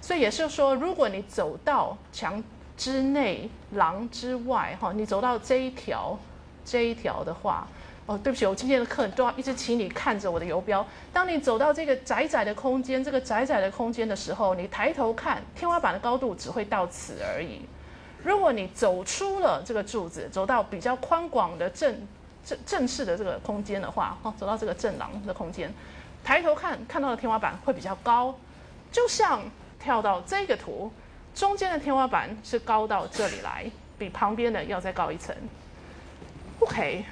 [0.00, 2.42] 所以也是说，如果你走到墙
[2.76, 6.16] 之内、廊之外，哈，你走到这一条
[6.64, 7.66] 这一条的话。
[8.06, 10.86] 哦，对不起，我今天的课都要一直请你看着我的游标。
[11.12, 17.62] 当你走到这个窄窄的空间，这个窄窄的空间的时候，你抬头看，天花板的高度只会到此而已。
[18.22, 22.06] 如果你走出了这个柱子，走到比较宽广的正
[22.44, 25.72] 正正式的这个空间的话，哦，走到这个正廊的空间，
[26.22, 28.32] 抬头看看到的天花板会比较高，
[28.92, 29.42] 就像
[29.80, 30.92] 跳到这个图，
[31.34, 35.34] 中间的天花板是高到这里来，比旁边的要再高一层。
[36.60, 37.04] OK。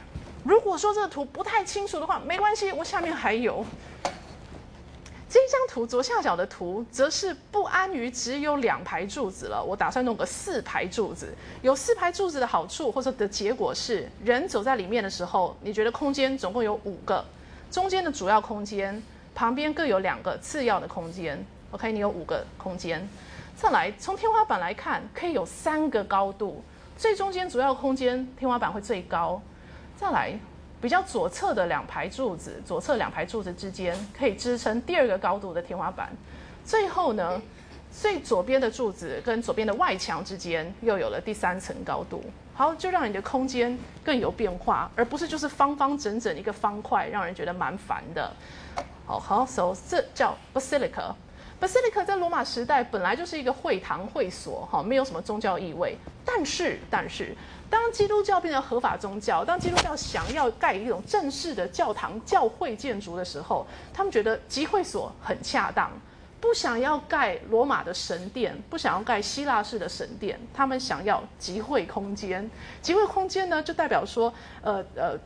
[0.44, 3.64] 如果说这个图不太清楚的话，没关系，我下面还有
[5.26, 9.64] 这张图左下角的图，则是不安于只有两排柱子了。
[9.64, 11.34] 我打算弄个四排柱子。
[11.62, 17.24] 有四排柱子的好处或者的结果是，人走在里面的时候，你觉得空间总共有五个，
[17.70, 19.02] 中间的主要空间，
[19.34, 21.44] 旁边各有两个次要的空间。
[21.70, 23.08] OK，你有五个空间。
[23.56, 26.62] 再来，从天花板来看，可以有三个高度，
[26.98, 29.40] 最中间主要空间天花板会最高。
[29.96, 30.36] 再来，
[30.80, 36.10] 比较左侧的两排柱子，左侧两排柱子之间可以支撑第二个高度的天花板。
[36.64, 37.40] 最后呢，
[37.90, 42.22] 最左边的柱子跟左边的外墙之间又有了第三层高度。
[42.54, 48.32] 好，就让你的空间更有变化，而不是就是方方整整一个方块，让人觉得蛮烦的。
[49.06, 51.14] 好好，so 这叫 basilica。
[51.60, 55.96] basilica 在罗马时代本来就是一个会堂会所，哈，没有什么宗教意味。
[56.24, 57.34] 但是，但是。
[57.74, 65.90] 当基督教变成合法宗教，当基督教想要盖一种正式的教堂、教会建筑的时候，他们觉得集会所很恰当，
[66.40, 72.48] 不想要盖罗马的神殿，不想要盖希腊式的神殿，他们想要集会空间。
[72.80, 75.18] 集会空间呢，就代表说，呃呃，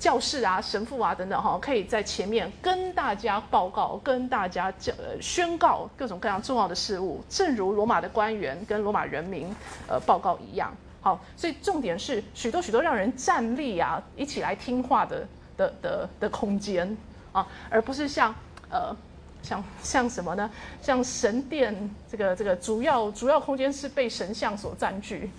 [0.00, 9.54] 教士啊、神父啊等等哈，可以在前面跟大家报告、跟大家讲、宣告各种各样重要的事物，正如罗马的官员跟罗马人民
[9.86, 10.76] 呃报告一样。
[11.00, 15.26] 好，所以重点是许多许多让人站立啊，一起来听话的
[15.56, 16.96] 的的的空间
[17.32, 18.34] 啊，而不是像
[18.68, 18.94] 呃
[19.40, 20.50] 像像什么呢？
[20.82, 25.30] 像神殿这个这个主要主要空间是被神像所占据。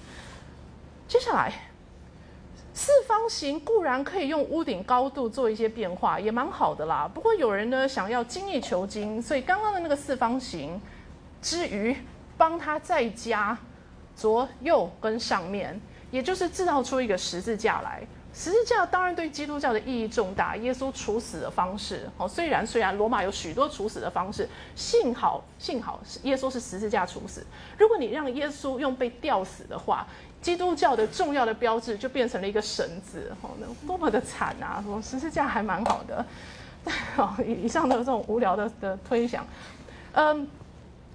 [1.10, 1.52] 接下来，
[2.74, 7.10] 四方形固然可以用屋顶高度做一些变化，也蛮好的啦。
[7.14, 10.80] 不过有人呢想要精益求精，所以刚刚的那个四方形
[11.42, 11.98] 之余，
[12.38, 13.58] 帮他再加。
[14.20, 15.80] 左右跟上面，
[16.12, 18.02] 也就是制造出一个十字架来。
[18.32, 20.56] 十字架当然对基督教的意义重大。
[20.58, 27.46] 耶稣处死的方式，哦，虽然虽然罗马有许多处死的方式，幸好幸好耶稣是十字架处死。
[27.78, 30.06] 如果你让耶稣用被吊死的话，
[30.42, 34.84] 基督教的重要的标志就变成了一个绳子，哦，那多么的惨啊！
[35.02, 36.26] 十字架还蛮好的。
[37.18, 39.46] 哦，以上的这种无聊的的推想，
[40.14, 40.48] 嗯，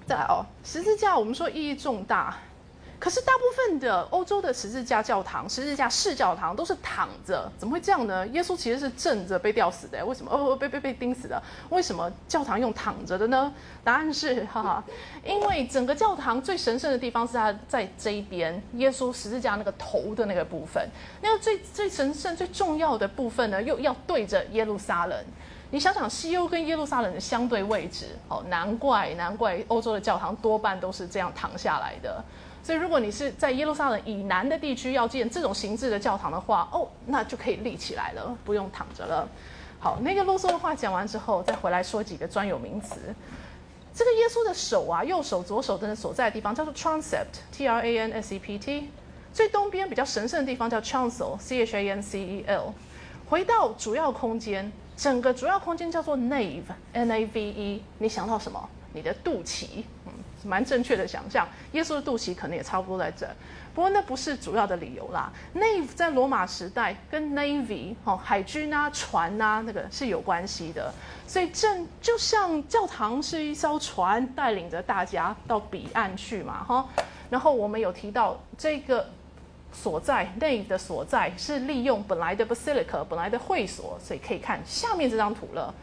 [0.06, 2.36] 再来哦，十字架我们说意义重大。
[3.04, 8.26] 可是大部分的欧洲的十字架教堂、十字架式教堂都是躺着，怎么会这样呢？
[8.28, 10.32] 耶稣其实是正着被吊死的，为什么？
[10.32, 13.52] 哦，被被被钉死的，为什么教堂用躺着的呢？
[13.84, 14.84] 答案是， 哈哈，
[15.22, 20.88] 因为整个教堂最神圣的地方是它在这一边，耶稣十字架那个头的那个部分，
[21.20, 25.24] 那个最最神圣、最重要的部分呢，又要对着耶路撒冷。
[25.70, 32.24] 你想想，西欧跟耶路撒冷的相对位置，哦，难怪难怪欧洲的教堂多半都是这样躺下来的。
[32.64, 39.28] 所以，如果你是在耶路撒冷以南的地区要建这种形制的教堂的话，哦，那就可以立起来了，不用躺着了。
[39.78, 43.14] 好，那个啰嗦的话讲完之后，再回来说几个专有名词。
[43.94, 48.88] 这个耶稣的手啊，右手、左手的所在的地方叫做 transept，t r a n s e p t。
[49.30, 52.72] 最东边比较神圣的地方叫 chancel，c h a n c e l。
[53.28, 57.82] 回到主要空间，整个主要空间叫做 nave，n a v e。
[57.98, 58.68] 你想到什么？
[58.94, 59.84] 你的肚脐。
[60.44, 63.26] 蛮正确的想象，耶稣的肚脐可能也差不多在这，
[63.74, 65.32] 不过那不是主要的理由啦。
[65.54, 70.92] Nave 在罗马时代跟 Navy 哦海军啊船啊那个是有关系的，
[71.26, 76.88] 所以正就像教堂是一艘船带领着大家到彼岸去嘛哈。
[77.30, 79.08] 然后我们有提到这个
[79.72, 85.74] 所在 Nave 的所在是利用本来的 Basilica 本来的会所，所以可以看下面这张图了。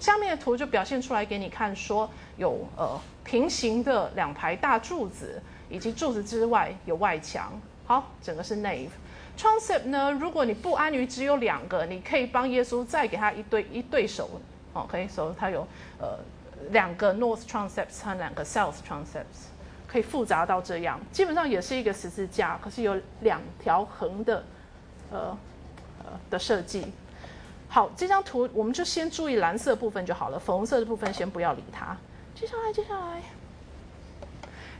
[0.00, 7.52] 下面的图就表现出来给你看，说有呃平行的两排大柱子，以及柱子之外有外墙。
[7.86, 8.88] 好，整个是 nave。
[9.36, 14.28] transept 呢，如果你不安于只有两个，你可以帮耶稣再给他一对一对手。
[14.72, 15.66] OK，所以它有
[15.98, 16.18] 呃
[16.70, 19.48] 两个 north transepts 和两个 south transepts，
[19.86, 20.98] 可以复杂到这样。
[21.12, 24.44] 基本上也是一个十字架，可是有两条横的
[25.10, 25.36] 呃
[25.98, 26.86] 呃的设计。
[27.72, 31.96] 好，这张图我们就先注意蓝色部分就好了，粉红色的部分先不要理它。
[32.34, 33.22] 接下来，接下来，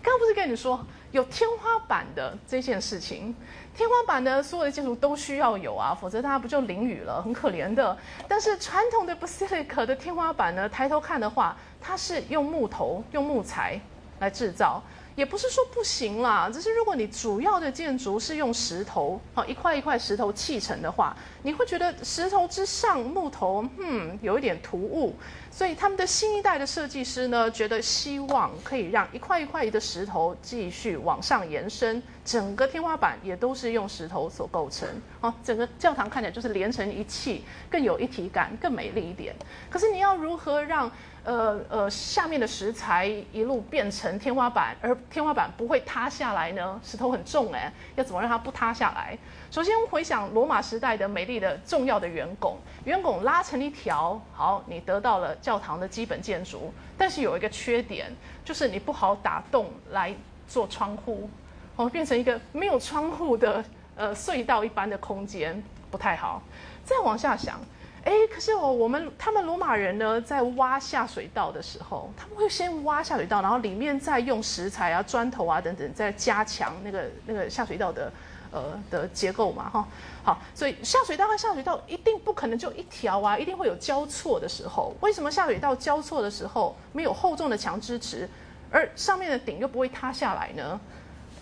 [0.02, 3.32] 刚刚不是跟你说有天花板的这件事情？
[3.76, 7.96] 天花板的所有的建筑都需要有啊，否则大家不就淋雨了，很可怜的。
[8.26, 13.80] 但是传统的 basilica 的天花板呢，抬头看的话，它是用木头、用木材
[14.18, 14.82] 来制造。
[15.20, 25.14] 也不是说不行啦，只是如果你主要的建筑是用石头，好一块一块石头砌成的话，你会觉得石头之上木头，嗯，有一点突兀。
[25.50, 34.88] 所以他们的新一代的设计师呢，觉得希望可以让一块一块的石头继续往上延伸，整个天花板也都是用石头所构成，
[35.20, 39.34] 好，整个教堂看起来就是连成一气，更有一体感，更美丽一点。
[39.68, 40.90] 可是你要如何让？
[41.22, 46.80] 呃呃，下面的石材一路变成天花板，而天花板不会塌下来呢？
[46.82, 49.18] 石头很重哎，要怎么让它不塌下来？
[49.50, 56.72] 首先回想罗马时代的美丽的重要的圆拱，圆拱拉成一条，好，你得到了教堂的基本建筑。
[56.96, 58.12] 但是有一个缺点，
[58.44, 60.14] 就是你不好打洞来
[60.46, 61.28] 做窗户，
[61.74, 63.64] 哦，变成一个没有窗户的
[63.96, 66.40] 呃隧道一般的空间，不太好。
[66.84, 67.58] 再往下想。
[68.04, 78.10] 哎，可是哦，我们他们罗马人呢，在挖下水道的时候，他们会先挖下水道，然后里面再用石材啊、砖头啊等等，再加强那个那个下水道的
[78.50, 79.88] 呃的结构嘛，哈。
[80.22, 84.94] 好，所以下水道和下水道一定不可能就一条啊，一定会有交错的时候。
[85.00, 88.28] 为什么下水道交错的时候没有厚重的墙支持，
[88.70, 90.80] 而上面的顶又不会塌下来呢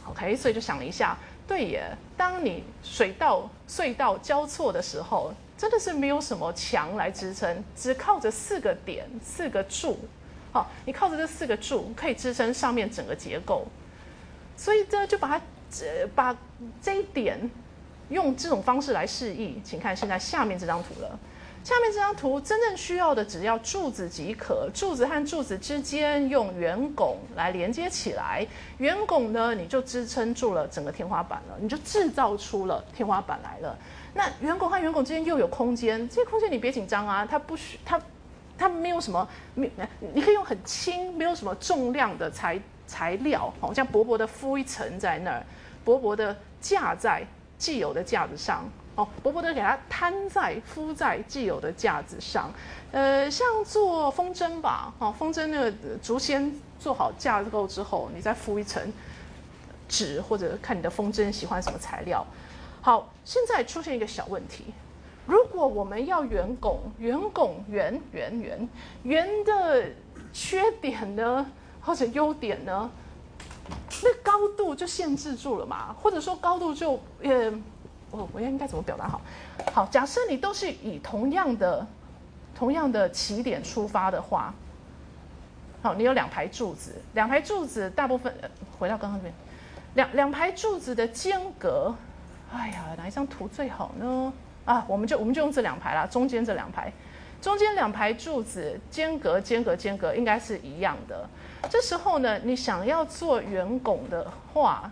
[0.09, 5.33] ？OK，所以就想了一下，对耶，当你水道隧道交错的时候。
[5.59, 9.99] 真的是没有什么墙来支撑，只靠着四个点、四个柱。
[10.53, 13.67] 好，你靠着这四个柱可以支撑上面整个结构，
[14.57, 15.41] 所以这就把它
[15.71, 16.37] 呃把
[16.81, 17.39] 这一点
[18.09, 19.61] 用这种方式来示意。
[19.65, 21.19] 请看现在下面这张图了。
[21.65, 28.47] 下面这张图真正需要的只要柱子即可，柱子和柱子之间用圆拱来连接起来，
[28.79, 33.77] 圆拱呢你就支撑住了整个天花板了，你就制造出了天花板来了。
[34.15, 38.01] 那圆拱和圆拱之间又有空间，这些空间你别紧张啊，它不需它，
[38.57, 39.71] 它没有什么，没
[40.15, 45.45] 你可以用很轻，没有什么重量的材材料，好像薄薄的敷一层在那儿，
[45.89, 48.63] 薄薄的架在既有的架子上，
[48.95, 52.53] 哦，薄薄的给它摊在敷在既有的架子上，
[52.93, 55.71] 呃，像做风筝吧，哦，风筝那个
[56.03, 58.93] 竹签做好架构之后，你再敷一层
[59.89, 62.23] 纸，或者看你的风筝喜欢什么材料。
[62.83, 64.67] 好，现在出现一个小问题，
[65.25, 68.69] 如果我们要圆拱，圆拱圆圆圆
[69.05, 69.87] 圆的
[70.35, 71.51] 缺点呢，
[71.81, 72.91] 或者优点呢，
[74.03, 75.95] 那高度就限制住了嘛？
[76.01, 77.53] 或者说高度就呃，
[78.11, 79.21] 我我应该怎么表达好？
[79.73, 81.87] 好，假设你都是以同样的
[82.55, 84.55] 同样的起点出发的话，
[85.83, 88.33] 好，你有两排柱子，两排柱子大部分
[88.79, 89.35] 回到刚刚这边，
[89.95, 91.95] 两两排柱子的间隔，
[92.53, 94.33] 哎呀，哪一张图最好呢？
[94.65, 96.93] 啊，我们就我们就用这两排啦，中间这两排，
[97.41, 101.29] 中间两排柱子间隔间隔间隔应该是一样的。
[101.71, 104.91] 这时候呢，你想要做圆拱的话。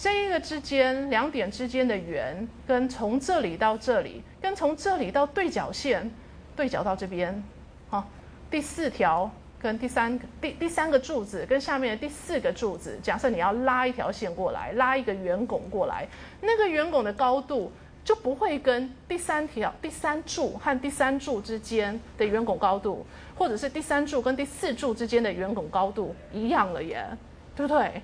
[0.00, 6.08] 这一个之间两点之间的圆，跟从这里到这里，跟从这里到对角线，
[6.54, 7.42] 对角到这边，
[7.88, 8.08] 好，
[8.48, 9.28] 第四条
[9.60, 16.06] 跟第三个第第三个柱子跟下面的第四个柱子，假设你要拉一条线过来，拉一个圆拱过来，
[16.42, 17.72] 那个圆拱的高度
[18.08, 23.04] 就不会跟第三条第三柱和第三柱之间的圆拱高度，
[23.36, 27.06] 或者是第三柱跟第四柱之间的圆拱高度一样了耶，
[27.54, 28.00] 对不对？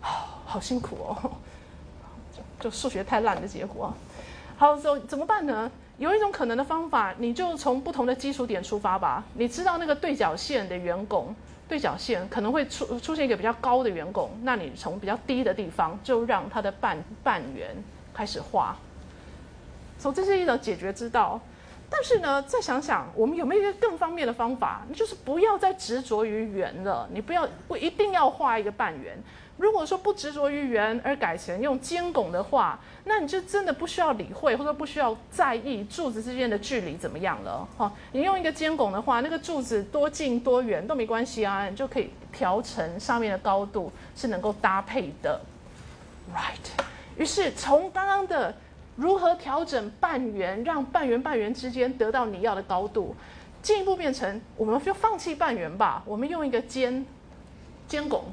[0.00, 1.30] 好，辛苦哦，
[2.34, 3.92] 就 就数学太烂的结果。
[4.56, 5.70] 好，怎怎么办呢？
[5.98, 9.22] 有一种可能的方法，你就从不同的基础点出发吧。
[9.34, 11.36] 你知道那个对角线的圆拱，
[11.68, 17.76] 对角线可能会出出现一个比较高的圆拱，那你从比较低的地方就让它的半半圆
[18.14, 18.74] 开始画。
[20.04, 21.40] 所以这是一种解决之道。
[21.88, 24.82] 但是呢，再想想，我们有没有一个更方便的方法？
[24.88, 29.16] 那就是不要再执着于圆了，你不要不一定要画一个半圆。
[29.56, 37.66] 如果说不执着于圆而改成用尖拱的话，那你就真的不需要理会或者不需要在意柱子之间的距离怎么样了。
[37.78, 45.40] 哈，你用一个尖拱的话，那个柱子多近多远都没关系啊，你就可以调成上面的高度是能够搭配的。
[46.34, 46.82] Right。
[47.16, 48.52] 于是从刚刚的
[48.96, 53.14] 如何调整半圆，让半圆半圆之间得到你要的高度，
[53.60, 57.04] 进一步变成我们就放弃半圆吧，我们用一个尖
[57.88, 58.24] 尖拱。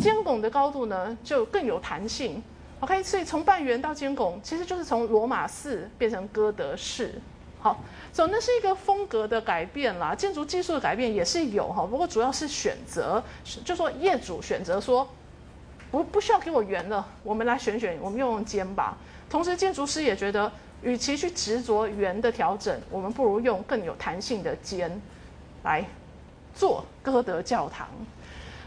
[0.00, 2.42] 尖拱的高度呢，就更有弹性。
[2.80, 7.14] OK，所以从半圆到尖拱，其实就是从罗马式变成哥德式。
[7.60, 7.80] 好，
[8.12, 11.84] 所以那是一个风格的改变啦，建筑技术的改变也是有哈。
[11.84, 13.20] 不过主要是选择，
[13.64, 15.08] 就说业主选择说，
[15.90, 18.96] 不不需要给我圆了，我们来选选，我们用尖吧。
[19.30, 20.50] 同时建筑师也觉得，
[20.82, 25.00] 与其去执着圆的调整，我们不如用更有弹性的尖
[25.62, 25.84] 来
[26.54, 27.88] 做歌德教堂。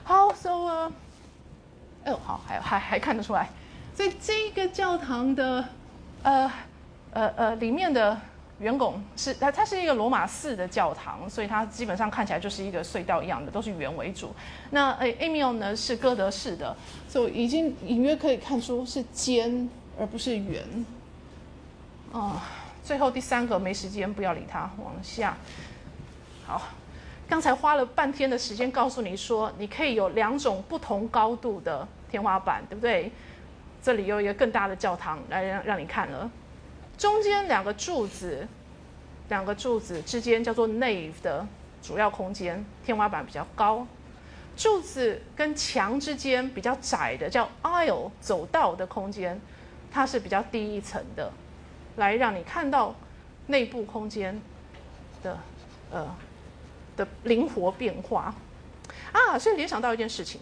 [0.03, 0.91] 好，so。
[2.03, 3.47] 哦，好，还还还看得出来，
[3.95, 5.63] 所以这个教堂的，
[6.23, 6.51] 呃，
[7.11, 8.19] 呃呃，里面的
[8.57, 14.33] 圆拱是它，它是一个罗马式的教堂，所以它基本上看起来就是一个隧道一样的，都是圆为主。
[14.71, 16.75] 那呃，Emil 呢是歌德式的，
[17.07, 19.69] 所以已经隐约可以看出是尖
[20.01, 20.63] 而不是圆。
[22.11, 22.41] 哦，
[22.83, 25.37] 最后第三个没时间，不要理它，往下。
[26.45, 26.61] 好。
[27.29, 33.09] 刚才花了半天的时间告诉你说，你可以有两种不同高度的天花板，对不对？
[33.81, 36.29] 这里有一个更大的教堂来让让你看了，
[36.97, 38.45] 中间两个柱子，
[39.29, 41.47] 两个柱子之间叫做 nave 的
[41.81, 43.87] 主要空间，天花板比较高；
[44.57, 49.39] 柱子跟墙之间比较窄的叫 aisle 走道的空间，
[49.91, 51.31] 它是比较低一层的，
[51.97, 52.95] 来让你看到
[53.47, 54.41] 内部空间
[55.21, 55.37] 的
[55.91, 56.15] 呃。
[56.97, 58.35] 的灵活变化
[59.13, 60.41] 啊，所以联想到一件事情：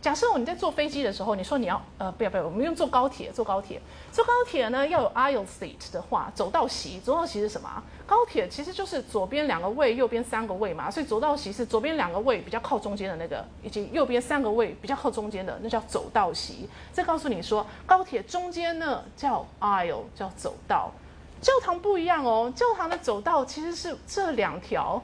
[0.00, 3.80] 假设你在坐飞机的时候，你说你要呃，不要不要，我们用坐高铁，坐高铁，
[4.12, 7.82] 坐高铁呢要有 aisle seat 的话，走道席，走道席是什么？
[8.06, 16.68] 高铁其实就是左边两个位，右边三个位嘛，所以走道席是左边两个位比较靠中间的那个，以及右边三个位比较靠中间的，那叫走道席。
[16.92, 20.92] 这告诉你说，高铁中间呢叫 aisle，叫走道。
[21.40, 25.02] 教堂不一样哦，教堂的走道其实是这两条。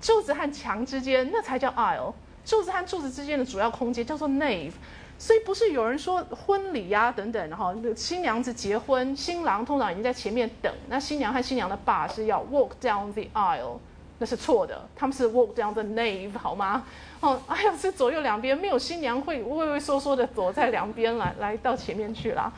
[0.00, 2.12] 柱子和墙之间，那才叫 aisle。
[2.44, 4.72] 柱子和柱子之间的主要空间叫做 nave。
[5.18, 13.76] 所以不是有人说婚礼呀等等，然后新娘子结婚，新郎通常已经在前面等，那新娘和新娘的爸是要 walk down the aisle，
[14.18, 16.84] 那是错的，他们是 walk down the nave，好吗？
[17.20, 22.50] 哦，哎呀，是左右两边没有新娘会畏畏缩缩的躲在两边来来到前面去了。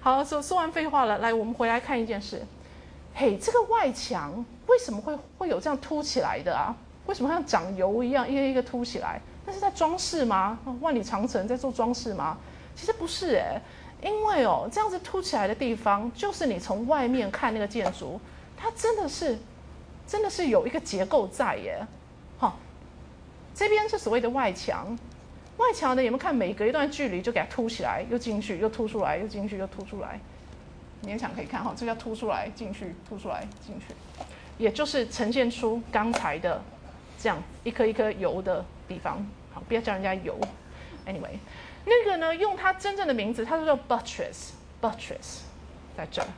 [0.00, 2.42] 好，说说完废话了，来我们回来看一件事。
[3.14, 6.74] 嘿，这个外墙为什么会会有这样凸起来的啊？
[7.08, 9.18] 为什么像长油一样一个一个凸起来？
[9.46, 10.58] 那是在装饰吗？
[10.82, 12.36] 万里长城在做装饰吗？
[12.76, 13.58] 其实不是诶，
[14.02, 18.20] 因为哦，这样子凸起来的地方，就是你从外面看那个建筑，
[18.58, 19.38] 它真的是，
[20.06, 21.80] 真的是有一个结构在耶。
[22.36, 22.58] 好，
[23.54, 24.86] 这边是所谓的外墙，
[25.56, 30.20] 外墙呢，有没有看每隔一段距离就给它凸起来，又进去，又凸出来，又进去，又凸出来？
[31.02, 33.94] 勉强可以看哈，这叫凸出来进去，凸出来进去，
[34.58, 36.62] 也就是呈现出刚才的。
[37.18, 40.38] 这样一颗一颗油的地方，好，不要叫人家油。
[41.04, 41.38] Anyway，
[41.84, 45.40] 那个呢，用它真正的名字，它叫 buttress，buttress，
[45.96, 46.28] 在这儿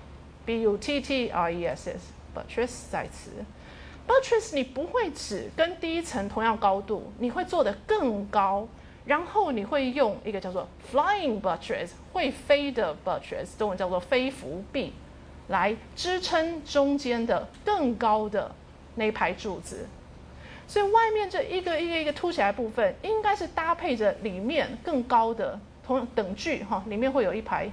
[0.47, 3.31] ，b u t t r e s s，buttress 在此。
[4.09, 8.67] buttress 你不会只跟第一层同样高度，你会做的更高，
[9.05, 14.95] 然后你会用一个叫做 flying buttress 会飞的 buttress，中文叫做飞浮壁，
[15.49, 18.55] 来支撑中间的更高的
[18.95, 19.87] 那排柱子。
[20.71, 27.69] 所以外面这一个一个一个凸起来部分，应该是搭配着里面更高的同等距哈，里面会有一排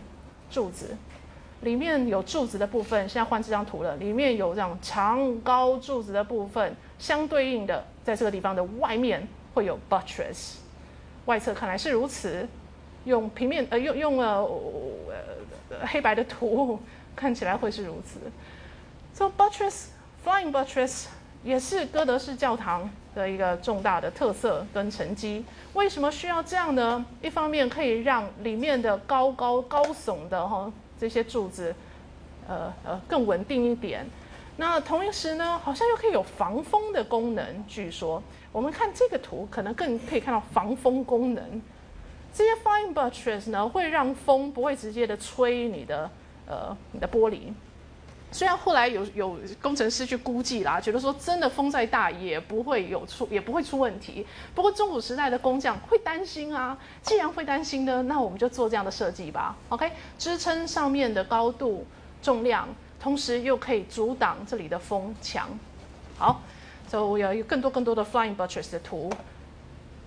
[0.49, 0.97] 柱子，
[1.61, 10.55] 里面有柱子的部分，现在换这张图了，里面有这样长高柱子的部分，相对应的在这个地方的外面会有 buttress，
[11.25, 12.47] 外侧看来是如此，
[13.05, 16.79] 用平面呃用用了呃黑白的图
[17.15, 18.19] 看起来会是如此
[19.13, 19.89] ，so buttress
[20.25, 21.05] flying buttress。
[21.47, 25.45] 也是哥德式教堂的一个重大的特色跟成绩。
[25.75, 27.05] 为什么需要这样呢？
[27.21, 30.69] 一方面可以让里面的高高高耸的哈
[30.99, 31.73] 这些柱子，
[32.49, 34.05] 呃呃更稳定一点。
[34.57, 37.65] 那同时呢，好像又可以有防风的功能。
[37.65, 38.21] 据说
[38.51, 41.61] 我们看这个图，可能更可以看到防风功能。
[42.33, 46.11] 这些 fine buttress 呢，会让风不会直接的吹你的
[46.45, 47.53] 呃你的玻璃。
[48.29, 54.27] 虽然后来有有工程师去估计啦，觉得说真的风再大也不会有出也不会出问题。
[54.53, 59.55] 不过中古时代的工匠会担心啊，既然会担心呢，那我们就做这样的设计吧。
[59.69, 59.89] OK，
[60.19, 61.87] 支撑上面的高度、
[62.21, 62.67] 重量，
[62.99, 65.47] 同时又可以阻挡这里的风墙。
[66.17, 66.41] 好，
[66.89, 69.09] 所以我有更多更多的 flying buttress 的图。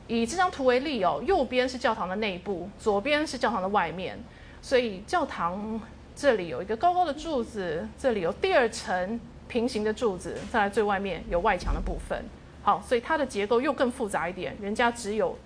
[0.08, 4.22] 以这张图为例哦，右边是教堂的内部，左边是教堂的外面，
[4.60, 5.80] 所以教堂。
[6.14, 9.18] 这里有一个高高的柱子，这里有第二层
[9.48, 12.24] 平行的柱子，再来最外面有外墙的部分。
[12.62, 14.54] 好，所以它的结构又更复杂一点。
[14.60, 15.36] 人家只有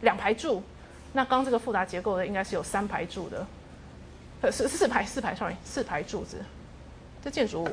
[0.00, 0.62] 两排柱，
[1.12, 3.46] 那刚这个复杂结构的应该是有三排柱的，
[4.40, 6.38] 呃，是四排四排，sorry，四排柱子。
[7.22, 7.68] 这建筑物，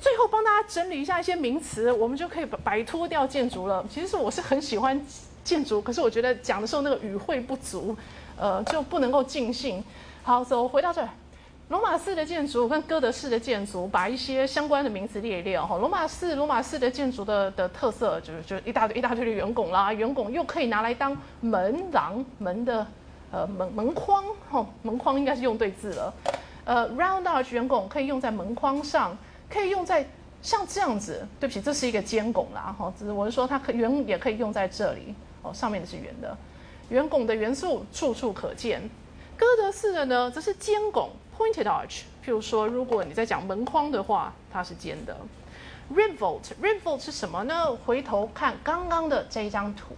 [0.00, 3.84] 最后帮大家整理一下一些名词，我们就可以摆脱掉建筑了。
[3.90, 5.04] 其实我是很喜欢
[5.42, 7.96] 建筑，可是我觉得讲的时候那个语汇不足，
[8.36, 9.82] 呃，就不能够尽兴。
[10.22, 11.08] 好，走回到这儿。
[11.68, 15.76] 罗马式的建筑跟哥德式的建筑，把一些相关的名词列一列哈。
[15.78, 22.86] 罗马式罗马式的建筑的的特色就是就一大堆一大堆的圆拱啦，圆拱又可以拿来当门廊门的
[23.32, 26.14] 呃门门框哈，门框应该是用对字了。
[26.64, 29.16] 呃，round arch 圆拱可以用在门框上，
[29.50, 30.08] 可以用在
[30.42, 31.26] 像这样子。
[31.40, 35.12] 对不起，这是一个尖拱啦哈，只是我是说它可圆也可以用在这里
[35.42, 36.36] 哦，上面的是圆的，
[36.90, 38.88] 圆拱的元素处处可见。
[39.36, 41.10] 哥德式的呢，则是尖拱。
[41.36, 45.14] Pointed arch，譬如说，如果你在讲门框的话，它是尖的。
[45.94, 47.76] Revolt，revolt 是什么呢？
[47.84, 49.94] 回头看刚刚的这一张图，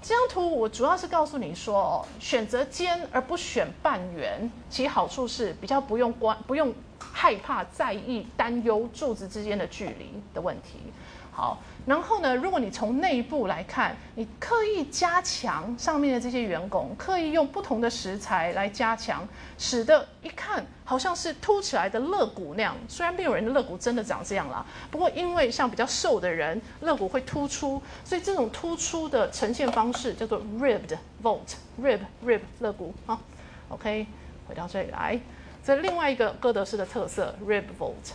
[0.00, 10.78] 这张图我主要是告诉你说，哦，选择尖而不选半圆，其好处是比较不用关，不用害怕、在意、担忧柱子之间的距离的问题。
[11.32, 11.58] 好。
[11.86, 19.26] 然后呢，如果你从内部来看，你刻意加强上面的这些员工，刻意用不同的食材来加强，
[19.58, 22.76] 使得一看好像是凸起来的肋骨那样。
[22.86, 33.18] 虽然没有人的肋骨真的长这样啦，不过因为像比较瘦的人，肋骨会突出，所以这种突出的呈现方式叫做 ribbed vault，rib rib 肋骨啊。
[33.70, 34.06] OK，
[34.46, 35.18] 回到这里来，
[35.64, 38.12] 这另外一个哥德式的特色 rib vault。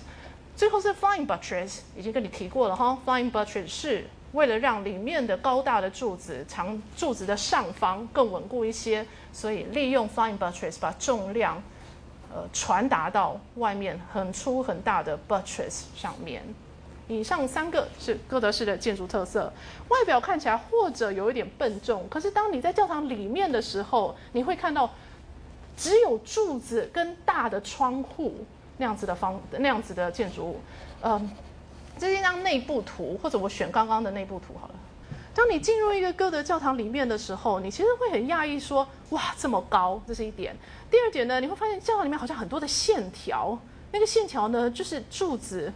[0.55, 2.97] 最后是 flying buttress，已经跟你提过了哈。
[3.05, 11.61] flying buttress 是为了让里面的高大的柱子、长柱子的上方更稳固一些，所以利用 flying buttress 把重量
[12.33, 16.41] 呃传达到外面很粗很大的 buttress 上面。
[17.09, 19.51] 以上三个是哥德式的建筑特色，
[19.89, 24.89] 外表看起来或者有一点笨重，可是当你在教堂里面的时候，你会看到
[25.75, 28.45] 只有柱子跟大的窗户。
[28.77, 30.61] 那样子的方那样子的建筑物，
[31.01, 31.29] 嗯，
[31.97, 34.75] 这是一张内部图，或者我选刚刚的内部图好了。
[35.33, 40.55] 当你进入一个哥德教堂里面的时候，你其实会很讶异，说哇这么高，这是一点。
[40.89, 43.57] 第二点呢，你会发现教堂里面好像很多的线条，
[43.91, 45.71] 那个线条呢就是柱子，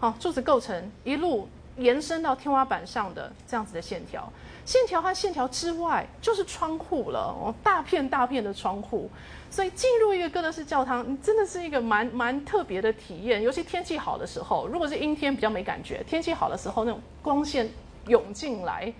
[0.00, 4.32] 好柱子构成一路延伸到天花板上的这样子的线条。
[4.64, 9.10] 线条和线条之外就是窗户了哦，大片大片的窗户。
[9.50, 13.42] 所以进入一个哥德式教堂，真的是一个蛮蛮特别的体验。
[13.42, 16.02] 尤其天气好的时候，如果是阴天比较没感觉。
[16.06, 17.68] 天气好的时候，那种光线
[18.06, 18.90] 涌进来，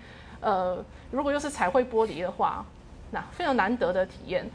[0.41, 0.77] 呃，
[1.09, 2.63] 如果又是彩绘玻璃的话，
[3.09, 4.47] 那非常难得的体验。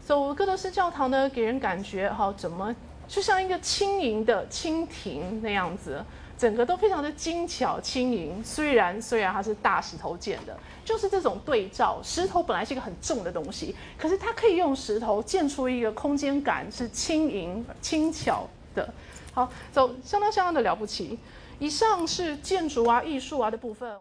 [0.00, 2.74] 走哥德式教堂呢，给人感觉哈，怎么
[3.06, 6.02] 就像一个轻盈的蜻蜓那样子。
[6.42, 18.92] 整个都非常的精巧轻盈，虽然虽然它是大石头建的，就是这种对照，石头本来是一个很重的东西，可是它可以用石头建出一个空间感，是轻盈轻巧的。
[19.32, 21.16] 好，走相当相当的了不起。
[21.60, 23.96] 以上是建筑啊、艺术啊的部分。